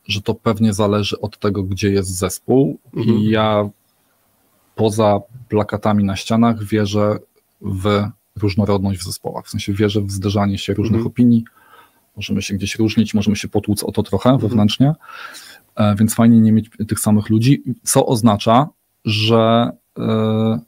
że 0.06 0.22
to 0.22 0.34
pewnie 0.34 0.72
zależy 0.72 1.20
od 1.20 1.38
tego, 1.38 1.62
gdzie 1.62 1.90
jest 1.90 2.08
zespół. 2.18 2.78
Mhm. 2.96 3.18
I 3.18 3.28
ja 3.30 3.68
poza 4.74 5.20
plakatami 5.48 6.04
na 6.04 6.16
ścianach 6.16 6.64
wierzę 6.64 7.18
w 7.60 8.04
różnorodność 8.36 9.00
w 9.00 9.04
zespołach. 9.04 9.46
W 9.46 9.50
sensie 9.50 9.72
wierzę 9.72 10.00
w 10.00 10.10
zderzanie 10.10 10.58
się 10.58 10.74
różnych 10.74 10.98
Mhm. 10.98 11.06
opinii. 11.06 11.44
Możemy 12.16 12.42
się 12.42 12.54
gdzieś 12.54 12.76
różnić, 12.78 13.14
możemy 13.14 13.36
się 13.36 13.48
potłuc 13.48 13.84
o 13.84 13.92
to 13.92 14.02
trochę 14.02 14.30
Mhm. 14.30 14.48
wewnętrznie, 14.48 14.94
e, 15.76 15.94
więc 15.94 16.14
fajnie 16.14 16.40
nie 16.40 16.52
mieć 16.52 16.70
tych 16.88 17.00
samych 17.00 17.30
ludzi, 17.30 17.62
co 17.82 18.06
oznacza, 18.06 18.68
że, 19.04 19.70
e, 19.98 20.60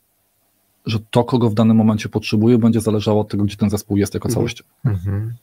że 0.86 0.98
to, 1.10 1.24
kogo 1.24 1.50
w 1.50 1.54
danym 1.54 1.76
momencie 1.76 2.08
potrzebuję, 2.08 2.58
będzie 2.58 2.80
zależało 2.80 3.20
od 3.20 3.28
tego, 3.28 3.44
gdzie 3.44 3.56
ten 3.56 3.70
zespół 3.70 3.96
jest 3.96 4.14
jako 4.14 4.28
Mhm. 4.28 4.34
całość. 4.34 4.62
Mhm. 4.84 5.34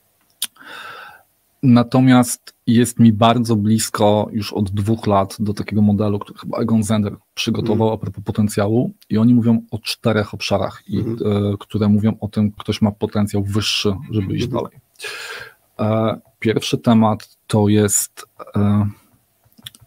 Natomiast 1.62 2.51
jest 2.66 2.98
mi 2.98 3.12
bardzo 3.12 3.56
blisko 3.56 4.28
już 4.32 4.52
od 4.52 4.70
dwóch 4.70 5.06
lat 5.06 5.36
do 5.38 5.54
takiego 5.54 5.82
modelu, 5.82 6.18
który 6.18 6.38
chyba 6.38 6.58
Egon 6.58 6.82
Zender 6.82 7.16
przygotował 7.34 7.92
a 7.92 7.98
propos 7.98 8.24
potencjału 8.24 8.92
i 9.10 9.18
oni 9.18 9.34
mówią 9.34 9.62
o 9.70 9.78
czterech 9.78 10.34
obszarach, 10.34 10.82
i, 10.88 10.98
Mhm. 10.98 11.32
e, 11.52 11.56
które 11.60 11.88
mówią 11.88 12.16
o 12.20 12.28
tym, 12.28 12.52
ktoś 12.52 12.82
ma 12.82 12.92
potencjał 12.92 13.42
wyższy, 13.44 13.94
żeby 14.10 14.34
iść 14.36 14.44
Mhm. 14.44 14.64
dalej. 14.64 14.80
E, 15.80 16.20
pierwszy 16.38 16.78
temat 16.78 17.36
to 17.46 17.68
jest 17.68 18.26
e, 18.56 18.86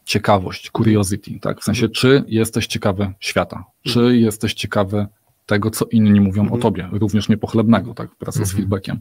ciekawość, 0.05 0.71
curiosity, 0.77 1.39
tak? 1.39 1.61
W 1.61 1.63
sensie, 1.63 1.89
czy 1.89 2.23
jesteś 2.27 2.67
ciekawy 2.67 3.13
świata, 3.19 3.63
czy 3.81 4.17
jesteś 4.17 4.53
ciekawy 4.53 5.07
tego, 5.45 5.71
co 5.71 5.85
inni 5.85 6.21
mówią 6.21 6.49
o 6.49 6.57
tobie, 6.57 6.89
również 6.91 7.29
niepochlebnego, 7.29 7.93
tak? 7.93 8.15
Praca 8.15 8.37
z 8.39 8.41
Mhm. 8.41 8.57
feedbackiem 8.57 8.99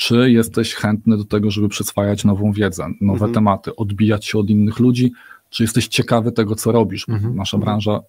czy 0.00 0.30
jesteś 0.30 0.74
chętny 0.74 1.16
do 1.16 1.24
tego, 1.24 1.50
żeby 1.50 1.68
przyswajać 1.68 2.24
nową 2.24 2.52
wiedzę, 2.52 2.86
nowe 3.00 3.12
Mhm. 3.26 3.32
tematy, 3.32 3.76
odbijać 3.76 4.26
się 4.26 4.38
od 4.38 4.50
innych 4.50 4.78
ludzi, 4.78 5.12
czy 5.50 5.62
jesteś 5.62 5.88
ciekawy 5.88 6.32
tego, 6.32 6.54
co 6.54 6.72
robisz. 6.72 7.08
Mhm. 7.08 7.36
Nasza 7.36 7.56
Mhm. 7.56 7.64
branża, 7.66 8.00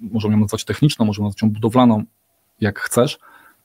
możemy 0.00 0.34
ją 0.34 0.40
nazwać 0.40 0.64
techniczną, 0.64 1.04
możemy 1.06 1.26
nazwać 1.26 1.42
ją 1.42 1.50
budowlaną, 1.50 2.04
jak 2.60 2.78
chcesz, 2.80 3.18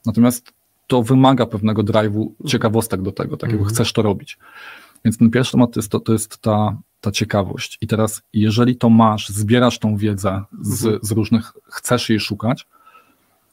natomiast 0.05 0.53
to 0.87 1.03
wymaga 1.03 1.45
pewnego 1.45 1.83
drive'u, 1.83 2.27
ciekawostek 2.47 3.01
do 3.01 3.11
tego, 3.11 3.37
tak 3.37 3.49
jakby 3.49 3.63
Mhm. 3.63 3.75
chcesz 3.75 3.93
to 3.93 4.01
robić. 4.01 4.37
Więc 5.05 5.17
ten 5.17 5.29
pierwszy 5.29 5.51
temat 5.51 5.71
to 5.73 5.79
jest, 5.79 5.91
to, 5.91 5.99
to 5.99 6.13
jest 6.13 6.37
ta, 6.37 6.77
ta 7.01 7.11
ciekawość. 7.11 7.77
I 7.81 7.87
teraz, 7.87 8.21
jeżeli 8.33 8.75
to 8.75 8.89
masz, 8.89 9.29
zbierasz 9.29 9.79
tą 9.79 9.97
wiedzę 9.97 10.43
z, 10.61 10.85
Mhm. 10.85 10.99
z 11.03 11.11
różnych, 11.11 11.53
chcesz 11.65 12.09
jej 12.09 12.19
szukać, 12.19 12.67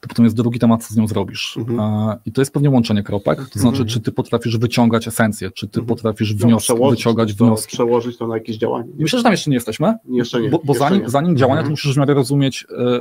to 0.01 0.09
potem 0.09 0.25
jest 0.25 0.37
drugi 0.37 0.59
temat, 0.59 0.85
co 0.87 0.95
z 0.95 0.97
nią 0.97 1.09
zrobisz. 1.09 1.57
Mhm. 1.57 2.17
I 2.27 2.33
to 2.33 2.41
jest 2.41 2.53
pewnie 2.53 2.71
łączenie 2.71 3.03
kropek, 3.03 3.39
to 3.39 3.59
znaczy, 3.59 3.77
Mhm. 3.77 3.89
czy 3.89 4.01
ty 4.01 4.13
potrafisz 4.13 4.59
wyciągać 4.59 5.09
esencję, 5.09 5.51
czy 5.51 5.69
ty 5.69 5.81
Mhm. 5.81 5.87
potrafisz 5.97 6.33
no, 6.35 6.47
wnioski, 6.47 6.65
przełożyć, 6.67 6.99
wyciągać 7.01 7.35
to, 7.35 7.45
wnioski. 7.47 7.73
przełożyć 7.77 8.17
to 8.17 8.27
na 8.27 8.35
jakieś 8.35 8.57
działanie. 8.57 8.89
Myślę, 8.99 9.19
że 9.19 9.23
tam 9.23 9.33
jeszcze 9.33 9.51
nie 9.51 9.57
jesteśmy, 9.57 9.95
Jeszcze 10.11 10.41
nie. 10.41 10.49
bo, 10.51 10.59
bo 10.65 10.73
jeszcze 10.73 10.89
zanim, 10.89 11.03
nie. 11.03 11.09
zanim 11.09 11.37
działania, 11.37 11.57
to 11.61 11.69
Mhm. 11.69 11.71
musisz 11.73 11.95
w 11.95 11.97
miarę 11.99 12.15
rozumieć, 12.15 12.67
e, 12.71 12.95
e, 12.95 13.01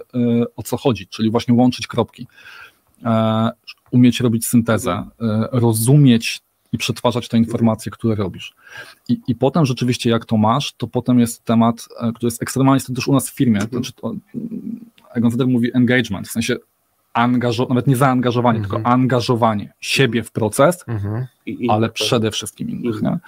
o 0.55 0.63
co 0.63 0.77
chodzi, 0.77 1.07
czyli 1.07 1.31
właśnie 1.31 1.53
łączyć 1.53 1.87
kropki, 1.87 2.27
e, 3.05 3.51
umieć 3.91 4.19
robić 4.19 4.45
syntezę, 4.47 5.05
rozumieć 5.51 6.41
i 6.71 6.77
przetwarzać 6.77 7.27
te 7.27 7.37
informacje, 7.37 7.91
które 7.91 8.15
robisz. 8.15 8.53
I, 9.09 9.17
I 9.27 9.35
potem 9.35 9.65
rzeczywiście 9.65 10.09
jak 10.09 10.25
to 10.25 10.37
masz, 10.37 10.73
to 10.77 10.87
potem 10.87 11.19
jest 11.19 11.43
temat, 11.43 11.87
który 12.15 12.27
jest 12.27 12.41
ekstremalnie 12.41 12.77
istotny 12.77 12.95
też 12.95 13.07
u 13.07 13.13
nas 13.13 13.29
w 13.29 13.35
firmie. 13.35 13.59
Mhm. 13.61 13.71
Znaczy 13.71 13.93
to, 13.93 14.13
Egon 15.13 15.31
Zeder 15.31 15.47
mówi 15.47 15.71
engagement, 15.73 16.27
w 16.27 16.31
sensie 16.31 16.55
angażo- 17.15 17.69
nawet 17.69 17.87
nie 17.87 17.95
zaangażowanie, 17.95 18.59
Mhm. 18.59 18.75
tylko 18.81 18.89
angażowanie 18.91 19.73
siebie 19.79 20.23
w 20.23 20.31
proces, 20.31 20.83
Mhm. 20.87 21.25
Ale 21.69 21.89
przede 21.89 22.31
wszystkim 22.31 22.69
innych. 22.69 22.95
Mhm. 22.95 23.13
Nie? 23.13 23.19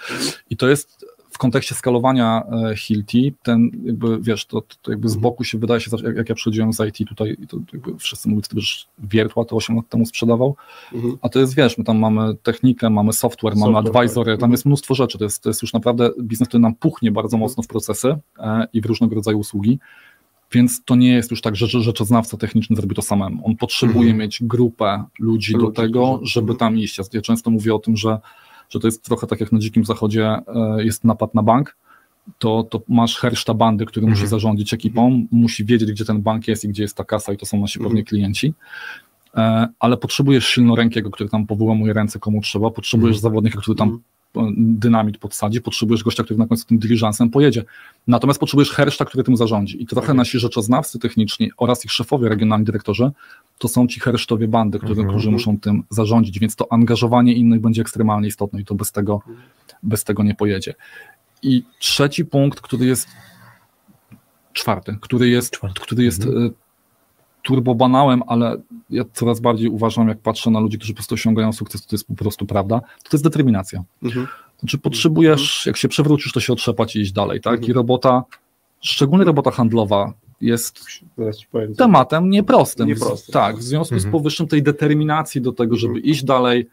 I 0.50 0.58
to 0.58 0.68
jest 0.68 1.06
w 1.32 1.38
kontekście 1.40 1.76
skalowania 1.76 2.44
e, 2.72 2.76
Hilti, 2.76 3.34
ten 3.44 3.70
jakby, 3.84 4.20
wiesz, 4.22 4.46
to, 4.46 4.62
to 4.82 4.92
jakby 4.92 5.10
z 5.10 5.12
Mhm. 5.16 5.22
boku 5.22 5.44
się 5.44 5.58
wydaje 5.58 5.82
się, 5.82 5.92
jak, 6.04 6.16
jak 6.16 6.30
ja 6.30 6.36
przychodziłem 6.36 6.74
z 6.74 6.80
IT 6.80 7.10
tutaj, 7.10 7.38
to 7.50 7.58
jakby 7.74 7.98
wszyscy 7.98 8.30
mówią, 8.30 8.42
że 8.56 8.86
Wiertła 9.00 9.46
to 9.46 9.56
8 9.56 9.76
lat 9.76 9.90
temu 9.90 10.06
sprzedawał, 10.06 10.56
Mhm. 10.94 11.18
a 11.22 11.30
to 11.30 11.40
jest, 11.40 11.56
wiesz, 11.56 11.78
my 11.78 11.84
tam 11.84 11.98
mamy 11.98 12.36
technikę, 12.36 12.90
mamy 12.90 13.14
software, 13.14 13.56
mamy 13.56 13.74
Software, 13.74 13.98
advisory, 14.04 14.32
tak. 14.34 14.40
tam 14.42 14.52
jest 14.52 14.66
mnóstwo 14.66 14.96
rzeczy, 14.96 15.18
to 15.18 15.24
jest, 15.24 15.44
to 15.44 15.50
jest 15.50 15.62
już 15.62 15.74
naprawdę 15.74 16.10
biznes, 16.22 16.50
który 16.50 16.62
nam 16.62 16.76
puchnie 16.76 17.12
bardzo 17.12 17.38
Mhm. 17.38 17.40
mocno 17.42 17.64
w 17.64 17.68
procesy 17.68 18.16
e, 18.40 18.68
i 18.74 18.82
w 18.82 18.86
różnego 18.86 19.16
rodzaju 19.16 19.40
usługi, 19.40 19.80
więc 20.52 20.84
to 20.86 20.96
nie 20.96 21.10
jest 21.14 21.32
już 21.32 21.42
tak, 21.42 21.56
że 21.56 21.68
rzeczoznawca 21.68 22.38
techniczny 22.38 22.76
zrobi 22.76 22.96
to 22.96 23.02
samemu. 23.02 23.48
On 23.48 23.56
potrzebuje 23.56 24.00
Mhm. 24.10 24.18
mieć 24.18 24.44
grupę 24.44 25.04
ludzi 25.20 25.54
do 25.54 25.72
tego, 25.72 26.20
żeby 26.24 26.52
mhm. 26.52 26.58
tam 26.60 26.78
iść. 26.80 27.00
Ja, 27.14 27.22
często 27.22 27.50
mówię 27.52 27.76
o 27.76 27.80
tym, 27.80 27.98
że, 27.98 28.20
że 28.70 28.80
to 28.80 28.88
jest 28.88 29.04
trochę 29.06 29.28
tak 29.28 29.40
jak 29.40 29.52
na 29.52 29.60
Dzikim 29.60 29.86
Zachodzie 29.86 30.26
e, 30.26 30.84
jest 30.84 31.04
napad 31.04 31.36
na 31.36 31.44
bank, 31.44 31.76
to, 32.40 32.64
to 32.64 32.82
masz 32.88 33.18
herszta 33.18 33.54
bandy, 33.54 33.86
który 33.86 34.04
Mhm. 34.06 34.20
musi 34.20 34.30
zarządzić 34.30 34.74
ekipą, 34.74 35.26
musi 35.32 35.66
wiedzieć, 35.66 35.92
gdzie 35.92 36.06
ten 36.06 36.22
bank 36.22 36.48
jest 36.48 36.64
i 36.66 36.68
gdzie 36.70 36.84
jest 36.84 36.98
ta 36.98 37.04
kasa 37.04 37.34
i 37.34 37.38
to 37.38 37.46
są 37.46 37.62
nasi 37.62 37.80
Mhm. 37.80 37.90
pewnie 37.90 38.04
klienci. 38.04 38.54
E, 39.36 39.68
Ale 39.80 39.98
potrzebujesz 39.98 40.48
silnorękiego, 40.48 41.10
który 41.12 41.30
tam 41.30 41.46
powyłamuje 41.48 41.94
ręce 41.94 42.20
komu 42.20 42.42
trzeba, 42.42 42.72
potrzebujesz 42.72 43.16
Mhm. 43.16 43.22
zawodnika, 43.22 43.62
który 43.62 43.78
tam 43.78 43.88
Mhm. 43.88 44.04
Dynamit 44.58 45.18
podsadzi, 45.18 45.62
potrzebujesz 45.62 46.04
gościa, 46.04 46.24
który 46.24 46.38
na 46.40 46.48
końcu 46.48 46.66
tym 46.66 46.80
diligencem 46.80 47.30
pojedzie. 47.30 47.64
Natomiast 48.08 48.40
potrzebujesz 48.40 48.72
herszta, 48.72 49.06
który 49.06 49.24
tym 49.24 49.38
zarządzi. 49.38 49.84
I 49.84 49.86
trochę 49.88 50.08
jest. 50.08 50.18
nasi 50.18 50.40
rzeczoznawcy 50.40 51.00
techniczni 51.00 51.52
oraz 51.58 51.86
ich 51.86 51.92
szefowie, 51.92 52.30
regionalni 52.30 52.66
dyrektorzy, 52.66 53.12
to 53.58 53.68
są 53.68 53.88
ci 53.88 54.00
hersztowie 54.00 54.48
bandy, 54.48 54.78
którzy, 54.80 55.02
Mhm. 55.02 55.10
którzy 55.10 55.32
muszą 55.32 55.60
tym 55.60 55.84
zarządzić, 55.90 56.40
więc 56.40 56.56
to 56.56 56.68
angażowanie 56.74 57.34
innych 57.34 57.62
będzie 57.62 57.82
ekstremalnie 57.82 58.28
istotne 58.28 58.62
i 58.62 58.66
to 58.66 58.76
bez 58.76 58.92
tego, 58.92 59.22
bez 59.84 60.04
tego 60.04 60.24
nie 60.24 60.36
pojedzie. 60.36 60.74
I 61.44 61.64
trzeci 61.80 62.26
punkt, 62.26 62.62
który 62.62 62.86
jest 62.86 63.08
czwarty, 64.54 64.98
który 65.02 65.30
jest, 65.30 65.54
Czwarty. 65.54 65.82
który 65.82 66.04
jest 66.04 66.26
Mhm. 66.26 66.46
e, 66.46 66.50
turbobanałem, 67.44 68.24
ale 68.28 68.58
ja 68.90 69.04
coraz 69.14 69.40
bardziej 69.40 69.70
uważam, 69.70 70.08
jak 70.08 70.20
patrzę 70.20 70.52
na 70.52 70.60
ludzi, 70.60 70.78
którzy 70.78 70.94
po 70.94 70.98
prostu 70.98 71.16
osiągają 71.16 71.54
sukces, 71.54 71.86
to 71.86 71.96
jest 71.96 72.08
po 72.08 72.16
prostu 72.16 72.46
prawda, 72.46 72.80
to, 72.80 73.10
to 73.10 73.18
jest 73.18 73.24
determinacja. 73.24 73.84
Mhm. 74.04 74.28
Znaczy 74.60 74.78
potrzebujesz, 74.78 75.66
jak 75.66 75.78
się 75.78 75.88
przewrócisz, 75.88 76.32
to 76.34 76.40
się 76.40 76.54
otrzepać 76.54 76.96
i 76.96 77.00
iść 77.02 77.12
dalej, 77.12 77.42
tak? 77.42 77.54
Mhm. 77.54 77.72
I 77.72 77.74
robota, 77.74 78.24
szczególnie 78.82 79.26
robota 79.26 79.52
handlowa 79.52 80.14
jest 80.42 80.80
tematem 81.78 82.30
nieprostym. 82.30 82.88
Nieprostym. 82.88 83.34
Tak, 83.34 83.58
w 83.58 83.64
związku 83.64 83.96
Mhm. 83.96 84.12
z 84.12 84.14
powyższym 84.14 84.48
tej 84.48 84.64
determinacji 84.64 85.42
do 85.42 85.52
tego, 85.52 85.76
żeby 85.76 85.94
Mhm. 85.94 86.12
iść 86.12 86.24
dalej, 86.24 86.68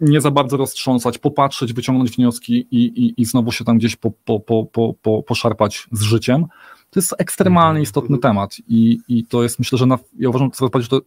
nie 0.00 0.20
za 0.20 0.30
bardzo 0.30 0.56
roztrząsać, 0.56 1.18
popatrzeć, 1.18 1.72
wyciągnąć 1.72 2.10
wnioski 2.10 2.66
i, 2.70 2.84
i, 2.84 3.14
i 3.20 3.24
znowu 3.24 3.52
się 3.52 3.64
tam 3.64 3.78
gdzieś 3.78 3.96
po, 3.96 4.10
po, 4.24 4.40
po, 4.40 4.64
po, 4.64 4.94
po, 5.02 5.22
poszarpać 5.22 5.86
z 5.92 6.02
życiem, 6.02 6.46
to 6.90 7.00
jest 7.00 7.14
ekstremalnie 7.18 7.68
Mhm. 7.68 7.82
istotny 7.82 8.16
Mhm. 8.16 8.34
temat 8.34 8.56
i, 8.68 8.98
i 9.08 9.24
to 9.24 9.42
jest, 9.42 9.58
myślę, 9.58 9.78
że 9.78 9.86
na, 9.86 9.98
ja 10.18 10.28
uważam, 10.28 10.50
co 10.50 10.70
powiedzieć, 10.70 10.90
że 10.92 11.00
to, 11.00 11.06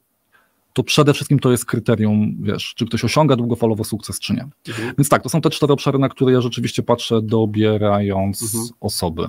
to 0.79 0.83
przede 0.83 1.13
wszystkim 1.13 1.39
to 1.39 1.51
jest 1.51 1.65
kryterium, 1.65 2.35
wiesz, 2.41 2.73
czy 2.75 2.85
ktoś 2.85 3.03
osiąga 3.05 3.35
długofalowo 3.35 3.83
sukces, 3.83 4.19
czy 4.19 4.33
nie. 4.33 4.47
Mhm. 4.67 4.93
Więc 4.97 5.09
tak, 5.09 5.23
to 5.23 5.29
są 5.29 5.41
te 5.41 5.49
cztery 5.49 5.73
obszary, 5.73 5.99
na 5.99 6.09
które 6.09 6.33
ja 6.33 6.41
rzeczywiście 6.41 6.83
patrzę, 6.83 7.21
dobierając 7.21 8.43
Mhm. 8.43 8.63
osoby. 8.79 9.27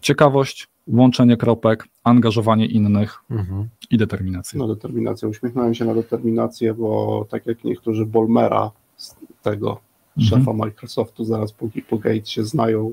Ciekawość, 0.00 0.68
łączenie 0.86 1.36
kropek, 1.36 1.88
angażowanie 2.04 2.66
innych 2.66 3.18
Mhm. 3.30 3.68
i 3.90 3.98
determinacja. 3.98 4.58
Na 4.58 4.68
determinację. 4.68 5.28
Uśmiechnąłem 5.28 5.74
się 5.74 5.84
na 5.84 5.94
determinację, 5.94 6.74
bo 6.74 7.26
tak 7.30 7.46
jak 7.46 7.64
niektórzy 7.64 8.06
Bolmera 8.06 8.70
z 8.96 9.16
tego 9.42 9.80
Mhm. 10.18 10.40
szefa 10.40 10.52
Microsoftu 10.52 11.24
zaraz 11.24 11.52
po, 11.52 11.68
po 11.88 11.98
Gates 11.98 12.28
się 12.28 12.44
znają 12.44 12.92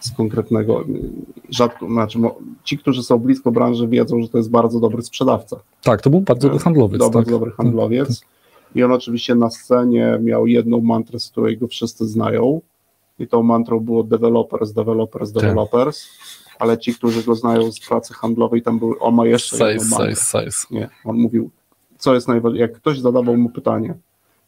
z 0.00 0.12
konkretnego, 0.16 0.84
rzadko, 1.50 1.86
znaczy 1.86 2.18
ci, 2.64 2.78
którzy 2.78 3.02
są 3.02 3.18
blisko 3.18 3.50
branży 3.50 3.88
wiedzą, 3.88 4.22
że 4.22 4.28
to 4.28 4.38
jest 4.38 4.50
bardzo 4.50 4.80
dobry 4.80 5.02
sprzedawca. 5.02 5.56
Tak, 5.82 6.02
to 6.02 6.10
był 6.10 6.20
bardzo 6.20 6.48
dobry 6.48 6.64
handlowiec. 6.64 6.98
dobry, 6.98 7.22
tak. 7.22 7.30
dobry 7.30 7.50
handlowiec. 7.50 8.20
I 8.74 8.82
on 8.82 8.92
oczywiście 8.92 9.34
na 9.34 9.50
scenie 9.50 10.18
miał 10.22 10.46
jedną 10.46 10.80
mantrę, 10.80 11.20
z 11.20 11.28
której 11.30 11.58
go 11.58 11.68
wszyscy 11.68 12.06
znają. 12.06 12.60
I 13.18 13.26
tą 13.28 13.42
mantrą 13.42 13.80
było 13.80 14.02
developers, 14.04 14.72
developers, 14.72 15.32
Tak. 15.32 15.42
developers. 15.42 16.08
Ale 16.58 16.78
ci, 16.78 16.94
którzy 16.94 17.22
go 17.22 17.34
znają 17.34 17.72
z 17.72 17.80
pracy 17.88 18.14
handlowej, 18.14 18.62
tam 18.62 18.78
były, 18.78 18.98
on 18.98 19.14
ma 19.14 19.26
jeszcze 19.26 19.56
Sales, 19.56 19.82
jedną 19.82 19.98
mantrę. 19.98 20.16
sales, 20.16 20.28
sales. 20.56 20.70
Nie, 20.70 20.88
on 21.04 21.16
mówił, 21.16 21.50
co 21.98 22.14
jest 22.14 22.28
najważniejsze. 22.28 22.62
Jak 22.62 22.76
ktoś 22.76 23.00
zadawał 23.00 23.36
mu 23.36 23.48
pytanie, 23.48 23.94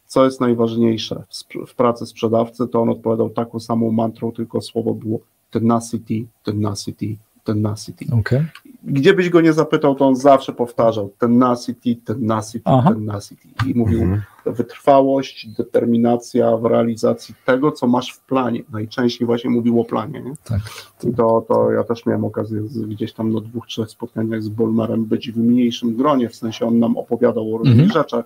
co 0.07 0.25
jest 0.25 0.41
najważniejsze 0.41 1.23
w, 1.31 1.67
w 1.71 1.75
pracy 1.75 2.07
sprzedawcy, 2.07 2.69
to 2.69 2.81
on 2.83 2.89
odpowiadał 2.89 3.31
taką 3.31 3.61
samą 3.61 3.91
mantrą, 3.93 4.33
tylko 4.33 4.61
słowo 4.61 4.95
było 4.95 5.19
tenacity, 5.51 6.27
tenacity, 6.45 7.17
tenacity. 7.45 8.05
Okej. 8.21 8.45
Gdzie 8.85 9.15
byś 9.15 9.29
go 9.31 9.41
nie 9.41 9.53
zapytał, 9.53 9.95
to 9.95 10.07
on 10.07 10.17
zawsze 10.17 10.53
powtarzał 10.53 11.11
tenacity, 11.19 11.97
tenacity, 12.05 12.63
Aha. 12.65 12.91
tenacity. 12.95 13.49
I 13.67 13.75
mówił 13.75 14.03
Mhm. 14.03 14.23
wytrwałość, 14.47 15.49
determinacja 15.49 16.57
w 16.57 16.65
realizacji 16.65 17.35
tego, 17.47 17.73
co 17.73 17.87
masz 17.87 18.13
w 18.13 18.21
planie. 18.21 18.63
Najczęściej 18.73 19.27
właśnie 19.27 19.51
mówił 19.51 19.81
o 19.81 19.85
planie. 19.85 20.21
Nie? 20.23 20.33
Tak. 20.45 20.61
I 21.05 21.15
to, 21.15 21.45
to 21.49 21.71
ja 21.73 21.85
też 21.85 22.07
miałem 22.07 22.25
okazję 22.25 22.69
z, 22.69 22.79
gdzieś 22.81 23.13
tam 23.13 23.33
na 23.33 23.41
dwóch, 23.41 23.67
trzech 23.67 23.91
spotkaniach 23.91 24.43
z 24.43 24.49
Bolmerem 24.49 25.05
być 25.05 25.31
w 25.33 25.37
mniejszym 25.39 25.97
gronie, 25.97 26.29
w 26.29 26.37
sensie 26.37 26.67
on 26.67 26.79
nam 26.79 26.97
opowiadał 26.97 27.55
o 27.55 27.59
różnych 27.59 27.81
Mhm. 27.81 27.93
rzeczach. 27.93 28.25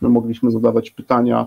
My 0.00 0.08
mogliśmy 0.08 0.50
zadawać 0.50 0.90
pytania, 0.90 1.46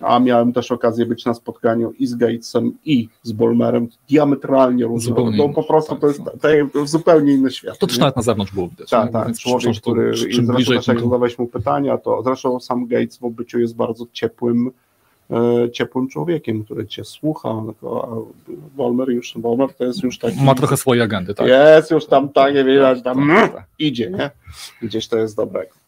a 0.00 0.18
miałem 0.18 0.52
też 0.52 0.72
okazję 0.72 1.06
być 1.06 1.24
na 1.24 1.34
spotkaniu 1.34 1.92
i 1.98 2.06
z 2.06 2.14
Gatesem, 2.14 2.72
i 2.84 3.08
z 3.22 3.32
Bolmerem, 3.32 3.88
diametralnie 4.08 4.84
różne. 4.84 5.14
To 5.14 5.48
po 5.48 5.62
prostu 5.62 5.92
Tak, 5.92 6.00
to 6.00 6.06
jest 6.06 6.24
tak. 6.24 6.34
tak, 6.40 6.88
zupełnie 6.88 7.32
inny 7.32 7.50
świat. 7.50 7.78
To 7.78 7.86
też 7.86 7.96
nie? 7.96 8.00
nawet 8.00 8.16
na 8.16 8.22
zewnątrz 8.22 8.52
było 8.52 8.68
widać. 8.68 8.90
Tak, 8.90 9.06
nie? 9.06 9.12
tak. 9.12 9.38
Człowiek, 9.38 9.76
który, 9.76 10.14
czym 10.14 10.30
zresztą 10.32 10.54
bliżej, 10.54 10.76
też 10.76 10.86
jak 10.86 10.98
zadawałeś 10.98 11.38
mu 11.38 11.46
pytania, 11.46 11.98
to 11.98 12.22
zresztą 12.22 12.60
sam 12.60 12.86
Gates 12.86 13.18
w 13.18 13.24
obyciu 13.24 13.58
jest 13.58 13.76
bardzo 13.76 14.04
ciepłym, 14.12 14.70
e, 15.30 15.70
ciepłym 15.70 16.08
człowiekiem, 16.08 16.64
który 16.64 16.86
cię 16.86 17.04
słucha, 17.04 17.62
Wolmer 18.76 19.08
już, 19.08 19.34
Wolmer 19.36 19.74
to 19.74 19.84
jest 19.84 20.02
już 20.02 20.18
taki... 20.18 20.42
Ma 20.42 20.54
trochę 20.54 20.76
swojej 20.76 21.02
agendy, 21.02 21.34
tak? 21.34 21.46
Jest 21.48 21.90
już 21.90 22.06
tam 22.06 22.28
takie, 22.28 22.64
widać, 22.64 23.02
tam 23.02 23.28
Tak, 23.28 23.52
tak. 23.52 23.66
idzie, 23.78 24.10
nie? 24.10 24.30
Gdzieś 24.82 25.08
to 25.08 25.18
jest 25.18 25.36
dobrego. 25.36 25.79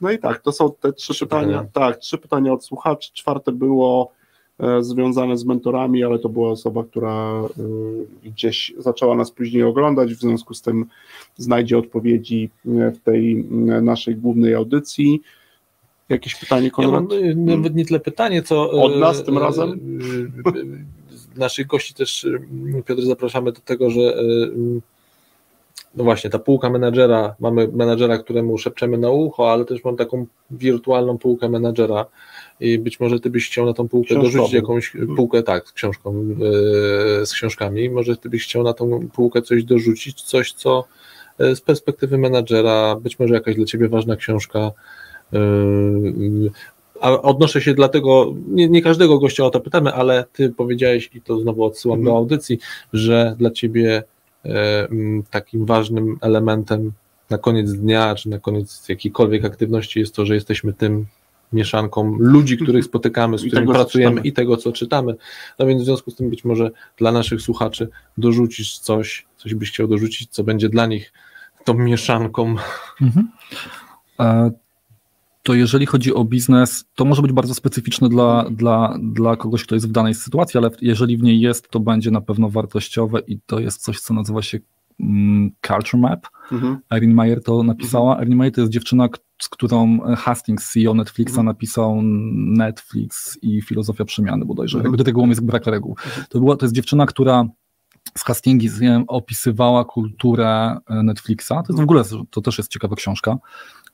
No 0.00 0.10
i 0.10 0.18
tak, 0.18 0.38
to 0.42 0.52
są 0.52 0.72
te 0.80 0.92
trzy, 0.92 1.14
pytania. 1.26 1.66
Tak, 1.72 1.96
trzy 1.96 2.18
pytania 2.18 2.52
od 2.52 2.64
słuchaczy. 2.64 3.10
Czwarte 3.14 3.52
było 3.52 4.12
e, 4.60 4.82
związane 4.82 5.36
z 5.36 5.44
mentorami, 5.44 6.04
ale 6.04 6.18
to 6.18 6.28
była 6.28 6.50
osoba, 6.50 6.84
która 6.84 7.42
e, 8.24 8.28
gdzieś 8.28 8.72
zaczęła 8.78 9.14
nas 9.14 9.30
później 9.30 9.62
oglądać, 9.62 10.14
w 10.14 10.20
związku 10.20 10.54
z 10.54 10.62
tym 10.62 10.86
znajdzie 11.36 11.78
odpowiedzi 11.78 12.50
e, 12.66 12.90
w 12.90 12.98
tej 13.00 13.44
naszej 13.82 14.16
głównej 14.16 14.54
audycji. 14.54 15.22
Jakieś 16.08 16.34
pytanie, 16.34 16.66
Ja 16.66 16.70
Konrad? 16.70 17.04
mam 17.10 17.12
y, 17.12 17.34
nawet 17.34 17.74
nie 17.74 17.84
tyle 17.84 18.00
pytanie, 18.00 18.42
co. 18.42 18.70
Od 18.70 18.96
nas 18.96 19.24
tym 19.24 19.38
razem? 19.38 19.80
Naszych 21.36 21.66
gości 21.66 21.94
też, 21.94 22.26
Piotr, 22.86 23.02
zapraszamy 23.02 23.52
do 23.52 23.60
tego, 23.60 23.90
że. 23.90 24.14
No 25.94 26.04
właśnie, 26.04 26.30
ta 26.30 26.38
półka 26.38 26.70
menadżera, 26.70 27.34
mamy 27.40 27.68
menadżera, 27.68 28.18
któremu 28.18 28.58
szepczemy 28.58 28.98
na 28.98 29.10
ucho, 29.10 29.52
ale 29.52 29.64
też 29.64 29.84
mam 29.84 29.96
taką 29.96 30.26
wirtualną 30.50 31.18
półkę 31.18 31.48
menadżera 31.48 32.06
i 32.60 32.78
być 32.78 33.00
może 33.00 33.20
ty 33.20 33.30
byś 33.30 33.46
chciał 33.46 33.66
na 33.66 33.72
tą 33.72 33.88
półkę 33.88 34.14
dorzucić 34.14 34.52
jakąś 34.52 34.92
półkę, 35.16 35.42
tak, 35.42 35.68
z 35.68 35.72
książką, 35.72 36.24
y, 37.22 37.26
z 37.26 37.32
książkami, 37.32 37.90
może 37.90 38.16
ty 38.16 38.28
byś 38.28 38.44
chciał 38.44 38.62
na 38.62 38.72
tą 38.72 39.08
półkę 39.08 39.42
coś 39.42 39.64
dorzucić, 39.64 40.22
coś, 40.22 40.52
co 40.52 40.84
y, 41.40 41.56
z 41.56 41.60
perspektywy 41.60 42.18
menadżera, 42.18 42.96
być 42.96 43.18
może 43.18 43.34
jakaś 43.34 43.56
dla 43.56 43.64
ciebie 43.64 43.88
ważna 43.88 44.16
książka, 44.16 44.70
y, 45.34 45.38
a 47.00 47.10
odnoszę 47.22 47.60
się 47.60 47.74
dlatego, 47.74 48.34
nie, 48.48 48.68
nie 48.68 48.82
każdego 48.82 49.18
gościa 49.18 49.44
o 49.44 49.50
to 49.50 49.60
pytamy, 49.60 49.92
ale 49.92 50.24
ty 50.32 50.50
powiedziałeś, 50.50 51.10
i 51.14 51.20
to 51.22 51.40
znowu 51.40 51.64
odsyłam 51.64 51.98
Mhm. 51.98 52.12
do 52.14 52.18
audycji, 52.18 52.58
że 52.92 53.34
dla 53.38 53.50
ciebie 53.50 53.96
e, 53.96 54.02
takim 55.30 55.66
ważnym 55.66 56.18
elementem 56.20 56.92
na 57.30 57.38
koniec 57.38 57.72
dnia, 57.72 58.14
czy 58.14 58.28
na 58.28 58.38
koniec 58.38 58.88
jakiejkolwiek 58.88 59.44
aktywności 59.44 60.00
jest 60.00 60.14
to, 60.14 60.26
że 60.26 60.34
jesteśmy 60.34 60.72
tym 60.72 61.06
mieszanką 61.52 62.16
ludzi, 62.18 62.58
których 62.58 62.84
spotykamy, 62.84 63.38
z 63.38 63.46
którymi 63.46 63.68
pracujemy 63.68 64.10
czytamy. 64.10 64.28
i 64.28 64.32
tego, 64.32 64.56
co 64.56 64.72
czytamy. 64.72 65.16
No 65.58 65.66
więc 65.66 65.82
w 65.82 65.84
związku 65.84 66.10
z 66.10 66.16
tym 66.16 66.30
być 66.30 66.44
może 66.44 66.70
dla 66.96 67.12
naszych 67.12 67.42
słuchaczy 67.42 67.88
dorzucisz 68.18 68.78
coś, 68.78 69.26
coś 69.36 69.54
byś 69.54 69.70
chciał 69.70 69.88
dorzucić, 69.88 70.30
co 70.30 70.44
będzie 70.44 70.68
dla 70.68 70.86
nich 70.86 71.12
tą 71.64 71.74
mieszanką. 71.74 72.56
Mhm. 73.02 73.28
To 75.42 75.54
jeżeli 75.54 75.86
chodzi 75.86 76.14
o 76.14 76.24
biznes, 76.24 76.84
to 76.94 77.04
może 77.04 77.22
być 77.22 77.32
bardzo 77.32 77.54
specyficzne 77.54 78.08
dla, 78.08 78.44
dla, 78.50 78.98
dla 79.02 79.36
kogoś, 79.36 79.64
kto 79.64 79.74
jest 79.74 79.88
w 79.88 79.92
danej 79.92 80.14
sytuacji, 80.14 80.58
ale 80.58 80.70
jeżeli 80.80 81.16
w 81.16 81.22
niej 81.22 81.40
jest, 81.40 81.68
to 81.70 81.80
będzie 81.80 82.10
na 82.10 82.20
pewno 82.20 82.50
wartościowe 82.50 83.20
i 83.26 83.38
to 83.46 83.58
jest 83.60 83.82
coś, 83.82 84.00
co 84.00 84.14
nazywa 84.14 84.42
się 84.42 84.58
mm, 85.00 85.50
Culture 85.66 86.00
Map. 86.00 86.26
Mhm. 86.52 86.78
Erin 86.92 87.14
Meyer 87.14 87.42
to 87.42 87.62
napisała. 87.62 88.20
Erin 88.20 88.36
Meyer 88.36 88.54
to 88.54 88.60
jest 88.60 88.72
dziewczyna, 88.72 89.08
z 89.42 89.48
którą 89.48 90.00
Hastings, 90.16 90.72
CEO 90.72 90.94
Netflixa, 90.94 91.30
Mhm. 91.30 91.46
napisał 91.46 92.02
Netflix 92.34 93.38
i 93.42 93.62
Filozofia 93.62 94.04
Przemiany 94.04 94.44
bodajże. 94.44 94.78
Mhm. 94.78 94.92
Jakby 94.92 95.04
regułą 95.04 95.28
jest 95.28 95.44
brak 95.44 95.66
reguł. 95.66 95.96
To, 96.28 96.40
była, 96.40 96.56
to 96.56 96.64
jest 96.64 96.74
dziewczyna, 96.74 97.06
która 97.06 97.44
z 98.18 98.24
Hastingsem 98.24 99.04
opisywała 99.08 99.84
kulturę 99.84 100.76
e, 100.86 101.02
Netflixa. 101.02 101.48
To 101.48 101.64
jest 101.68 101.80
w 101.80 101.82
ogóle, 101.82 102.02
to 102.30 102.40
też 102.40 102.58
jest 102.58 102.70
ciekawa 102.70 102.96
książka, 102.96 103.38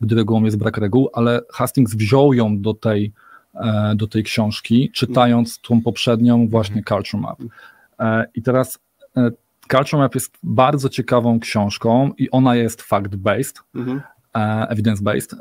gdy 0.00 0.14
regułą 0.14 0.44
jest 0.44 0.58
brak 0.58 0.76
reguł, 0.78 1.08
ale 1.12 1.40
Hastings 1.52 1.94
wziął 1.94 2.34
ją 2.34 2.60
do 2.60 2.74
tej, 2.74 3.12
e, 3.54 3.92
do 3.96 4.06
tej 4.06 4.22
książki, 4.22 4.90
czytając 4.94 5.60
tą 5.60 5.82
poprzednią 5.82 6.48
właśnie 6.48 6.82
Culture 6.88 7.20
Map. 7.20 7.38
E, 8.00 8.26
I 8.34 8.42
teraz 8.42 8.78
e, 9.16 9.30
Culture 9.70 9.98
Map 9.98 10.14
jest 10.14 10.32
bardzo 10.42 10.88
ciekawą 10.88 11.40
książką 11.40 12.10
i 12.18 12.30
ona 12.30 12.56
jest 12.56 12.82
fact-based, 12.82 13.60
Mhm. 13.74 14.00
evidence-based, 14.70 15.36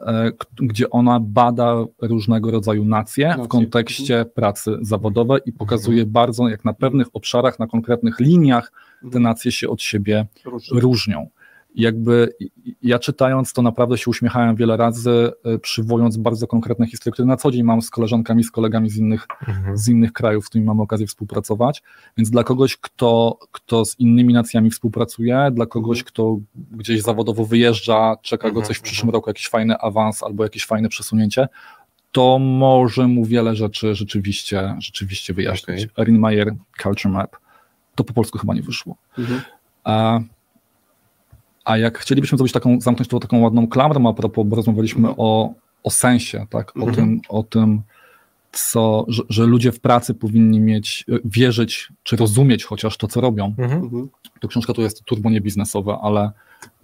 gdzie 0.55 0.89
ona 0.89 1.19
bada 1.19 1.75
różnego 2.01 2.51
rodzaju 2.51 2.85
nacje 2.85 3.35
w 3.43 3.47
kontekście 3.47 4.25
pracy 4.25 4.77
zawodowej 4.81 5.41
i 5.45 5.53
pokazuje 5.53 6.05
bardzo, 6.05 6.47
jak 6.49 6.65
na 6.65 6.73
pewnych 6.73 7.07
obszarach, 7.13 7.59
na 7.59 7.67
konkretnych 7.67 8.19
liniach 8.19 8.71
te 9.11 9.19
nacje 9.19 9.51
się 9.51 9.69
od 9.69 9.81
siebie 9.81 10.25
różnią. 10.71 11.29
Jakby 11.75 12.33
ja 12.81 12.99
czytając 12.99 13.53
to 13.53 13.61
naprawdę 13.61 13.97
się 13.97 14.09
uśmiechałem 14.09 14.55
wiele 14.55 14.77
razy, 14.77 15.31
e, 15.43 15.57
przywołując 15.57 16.17
bardzo 16.17 16.47
konkretne 16.47 16.87
historie, 16.87 17.13
które 17.13 17.25
na 17.25 17.37
co 17.37 17.51
dzień 17.51 17.63
mam 17.63 17.81
z 17.81 17.89
koleżankami, 17.89 18.43
z 18.43 18.51
kolegami 18.51 18.89
z 18.89 18.97
innych, 18.97 19.27
z 19.73 19.87
innych 19.87 20.13
krajów, 20.13 20.45
z 20.45 20.49
którymi 20.49 20.67
mamy 20.67 20.81
okazję 20.81 21.07
współpracować. 21.07 21.83
Więc 22.17 22.29
dla 22.29 22.43
kogoś, 22.43 22.77
kto, 22.77 23.39
kto 23.51 23.85
z 23.85 23.99
innymi 23.99 24.33
nacjami 24.33 24.71
współpracuje, 24.71 25.49
dla 25.51 25.65
kogoś, 25.65 26.03
kto 26.03 26.37
gdzieś 26.71 27.01
zawodowo 27.01 27.45
wyjeżdża, 27.45 28.15
czeka 28.21 28.51
go 28.51 28.59
Mhm, 28.59 28.65
coś 28.67 28.77
w 28.77 28.81
przyszłym 28.81 29.09
roku, 29.09 29.29
jakiś 29.29 29.49
fajny 29.49 29.77
awans 29.77 30.23
albo 30.23 30.43
jakieś 30.43 30.65
fajne 30.65 30.89
przesunięcie, 30.89 31.47
to 32.11 32.39
może 32.39 33.07
mu 33.07 33.25
wiele 33.25 33.55
rzeczy 33.55 33.95
rzeczywiście, 33.95 34.75
rzeczywiście 34.79 35.33
wyjaśnić. 35.33 35.83
Okej. 35.83 36.03
Erin 36.03 36.19
Meyer, 36.19 36.55
Culture 36.83 37.11
Map. 37.11 37.37
To 37.95 38.03
po 38.03 38.13
polsku 38.13 38.37
chyba 38.37 38.53
nie 38.53 38.61
wyszło. 38.61 38.95
Mhm. 39.17 39.41
A, 39.83 40.19
a 41.65 41.77
jak 41.77 41.97
chcielibyśmy 41.97 42.37
zrobić 42.37 42.53
taką, 42.53 42.81
zamknąć 42.81 43.09
to 43.09 43.19
taką 43.19 43.39
ładną 43.39 43.67
klamrą, 43.67 44.09
a 44.09 44.13
propos, 44.13 44.45
bo 44.47 44.55
rozmawialiśmy 44.55 45.09
o, 45.17 45.53
o 45.83 45.89
sensie, 45.89 46.45
tak? 46.49 46.77
o, 46.77 46.79
Mhm. 46.79 46.95
tym, 46.95 47.21
o 47.29 47.43
tym, 47.43 47.81
co, 48.51 49.05
że, 49.07 49.23
że 49.29 49.45
ludzie 49.45 49.71
w 49.71 49.79
pracy 49.79 50.13
powinni 50.13 50.59
mieć, 50.59 51.05
wierzyć, 51.25 51.89
czy 52.03 52.15
rozumieć 52.15 52.63
chociaż 52.65 52.97
to, 52.97 53.07
co 53.07 53.21
robią. 53.21 53.53
Mhm. 53.57 54.09
To 54.39 54.47
książka 54.47 54.73
to 54.73 54.81
jest 54.81 55.03
turbo 55.03 55.29
niebiznesowa, 55.29 55.99
ale 56.01 56.31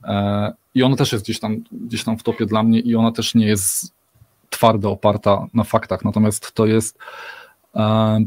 e, 0.03 0.53
i 0.75 0.83
ona 0.83 0.95
też 0.95 1.11
jest 1.11 1.23
gdzieś 1.25 1.39
tam, 1.39 1.63
gdzieś 1.71 2.03
tam 2.03 2.17
w 2.17 2.23
topie 2.23 2.45
dla 2.45 2.63
mnie 2.63 2.79
i 2.79 2.95
ona 2.95 3.11
też 3.11 3.35
nie 3.35 3.45
jest 3.47 3.93
twardo 4.49 4.91
oparta 4.91 5.47
na 5.53 5.63
faktach, 5.63 6.05
natomiast 6.05 6.51
to 6.51 6.65
jest 6.65 6.97
e, 7.75 8.19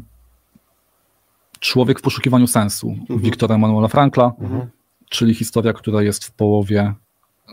Człowiek 1.61 1.99
w 1.99 2.03
poszukiwaniu 2.03 2.47
sensu 2.47 2.91
Mhm. 3.01 3.21
Wiktora 3.21 3.55
Emanuela 3.55 3.89
Frankla, 3.89 4.33
Mhm. 4.41 4.71
Czyli 5.15 5.35
historia, 5.35 5.73
która 5.73 6.03
jest 6.03 6.25
w 6.25 6.33
połowie, 6.33 6.95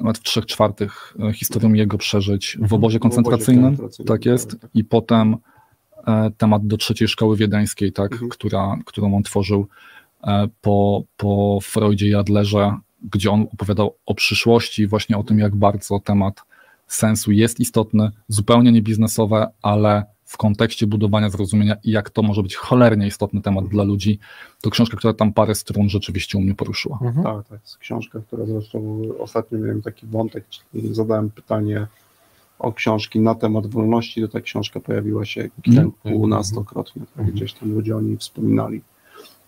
nawet 0.02 0.18
w 0.18 0.24
trzech 0.24 0.46
czwartych 0.46 1.14
e, 1.30 1.34
historią 1.34 1.74
jego 1.74 1.98
przeżyć 1.98 2.58
w 2.62 2.74
obozie 2.74 3.00
koncentracyjnym. 3.00 3.64
koncentracyjnym, 3.64 4.08
Tak 4.08 4.26
jest. 4.26 4.62
tak. 4.62 4.70
I 4.74 4.84
potem 4.84 5.38
e, 6.08 6.32
temat 6.38 6.68
do 6.68 6.78
trzeciej 6.78 7.08
szkoły 7.08 7.38
wiedeńskiej, 7.38 7.92
tak, 7.92 8.12
Mhm. 8.12 8.30
która, 8.30 8.78
którą 8.86 9.16
on 9.16 9.24
tworzył 9.24 9.68
e, 10.24 10.48
po, 10.62 11.04
po 11.18 11.60
Freudzie 11.62 12.08
i 12.08 12.16
Adlerze, 12.16 12.76
gdzie 13.12 13.32
on 13.32 13.42
opowiadał 13.54 13.96
o 14.06 14.14
przyszłości, 14.16 14.88
właśnie 14.88 15.18
o 15.18 15.24
tym, 15.24 15.40
jak 15.40 15.56
bardzo 15.56 16.00
temat 16.00 16.42
sensu 16.94 17.32
jest 17.32 17.60
istotny, 17.60 18.12
zupełnie 18.28 18.72
niebiznesowe, 18.72 19.48
ale 19.62 20.04
w 20.26 20.38
kontekście 20.38 20.88
budowania 20.88 21.30
zrozumienia 21.30 21.76
i 21.84 21.92
jak 21.92 22.10
to 22.10 22.22
może 22.22 22.44
być 22.44 22.56
cholernie 22.56 23.08
istotny 23.08 23.42
temat 23.42 23.68
dla 23.68 23.84
ludzi. 23.84 24.20
To 24.62 24.70
książka, 24.70 24.98
która 24.98 25.14
tam 25.14 25.34
parę 25.34 25.56
stron 25.56 25.90
rzeczywiście 25.90 26.38
u 26.38 26.42
mnie 26.42 26.56
poruszyła. 26.56 27.00
Mhm. 27.02 27.24
Tak, 27.26 27.48
tak. 27.48 27.62
Jest 27.62 27.78
książka, 27.78 28.20
która 28.28 28.46
zresztą 28.46 29.02
ostatnio 29.20 29.60
miałem 29.60 29.82
taki 29.82 30.08
wątek, 30.08 30.46
czyli 30.50 30.96
zadałem 30.96 31.30
pytanie 31.30 31.88
o 32.60 32.74
książki 32.74 33.20
na 33.20 33.36
temat 33.36 33.68
wolności, 33.68 34.22
to 34.22 34.28
ta 34.28 34.42
książka 34.42 34.80
pojawiła 34.80 35.26
się 35.26 35.50
Mhm. 35.68 35.92
kilkunastokrotnie, 36.04 37.02
tak, 37.02 37.18
Mhm. 37.18 37.36
gdzieś 37.36 37.54
tam 37.54 37.72
ludzie 37.74 37.98
o 37.98 38.02
niej 38.02 38.18
wspominali 38.18 38.82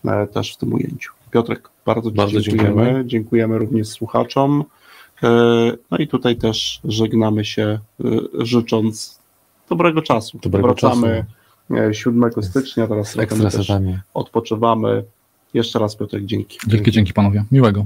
e, 0.06 0.28
też 0.28 0.54
w 0.54 0.58
tym 0.58 0.74
ujęciu. 0.74 1.14
Piotrek, 1.32 1.70
bardzo 1.86 2.10
Ci 2.12 2.16
Bardzo 2.18 2.42
dziękujemy. 2.42 2.76
dziękujemy. 2.76 3.06
Dziękujemy 3.08 3.58
również 3.58 3.88
słuchaczom. 3.88 4.64
E, 5.24 5.72
No 5.92 5.98
i 5.98 6.08
tutaj 6.08 6.36
też 6.36 6.80
żegnamy 6.84 7.46
się, 7.46 7.64
e, 7.64 8.10
życząc 8.46 9.20
dobrego 9.70 10.02
czasu. 10.02 10.40
Dobrego 10.42 10.68
Wracamy 10.68 11.26
e, 11.72 11.94
7 11.94 12.32
stycznia, 12.42 12.88
teraz 12.88 13.16
odpoczywamy. 14.14 15.04
Jeszcze 15.54 15.80
raz 15.80 15.96
Piotrek, 15.96 16.26
dzięki. 16.26 16.58
Wielkie 16.68 16.92
dzięki 16.92 17.14
panowie. 17.14 17.46
Miłego. 17.52 17.86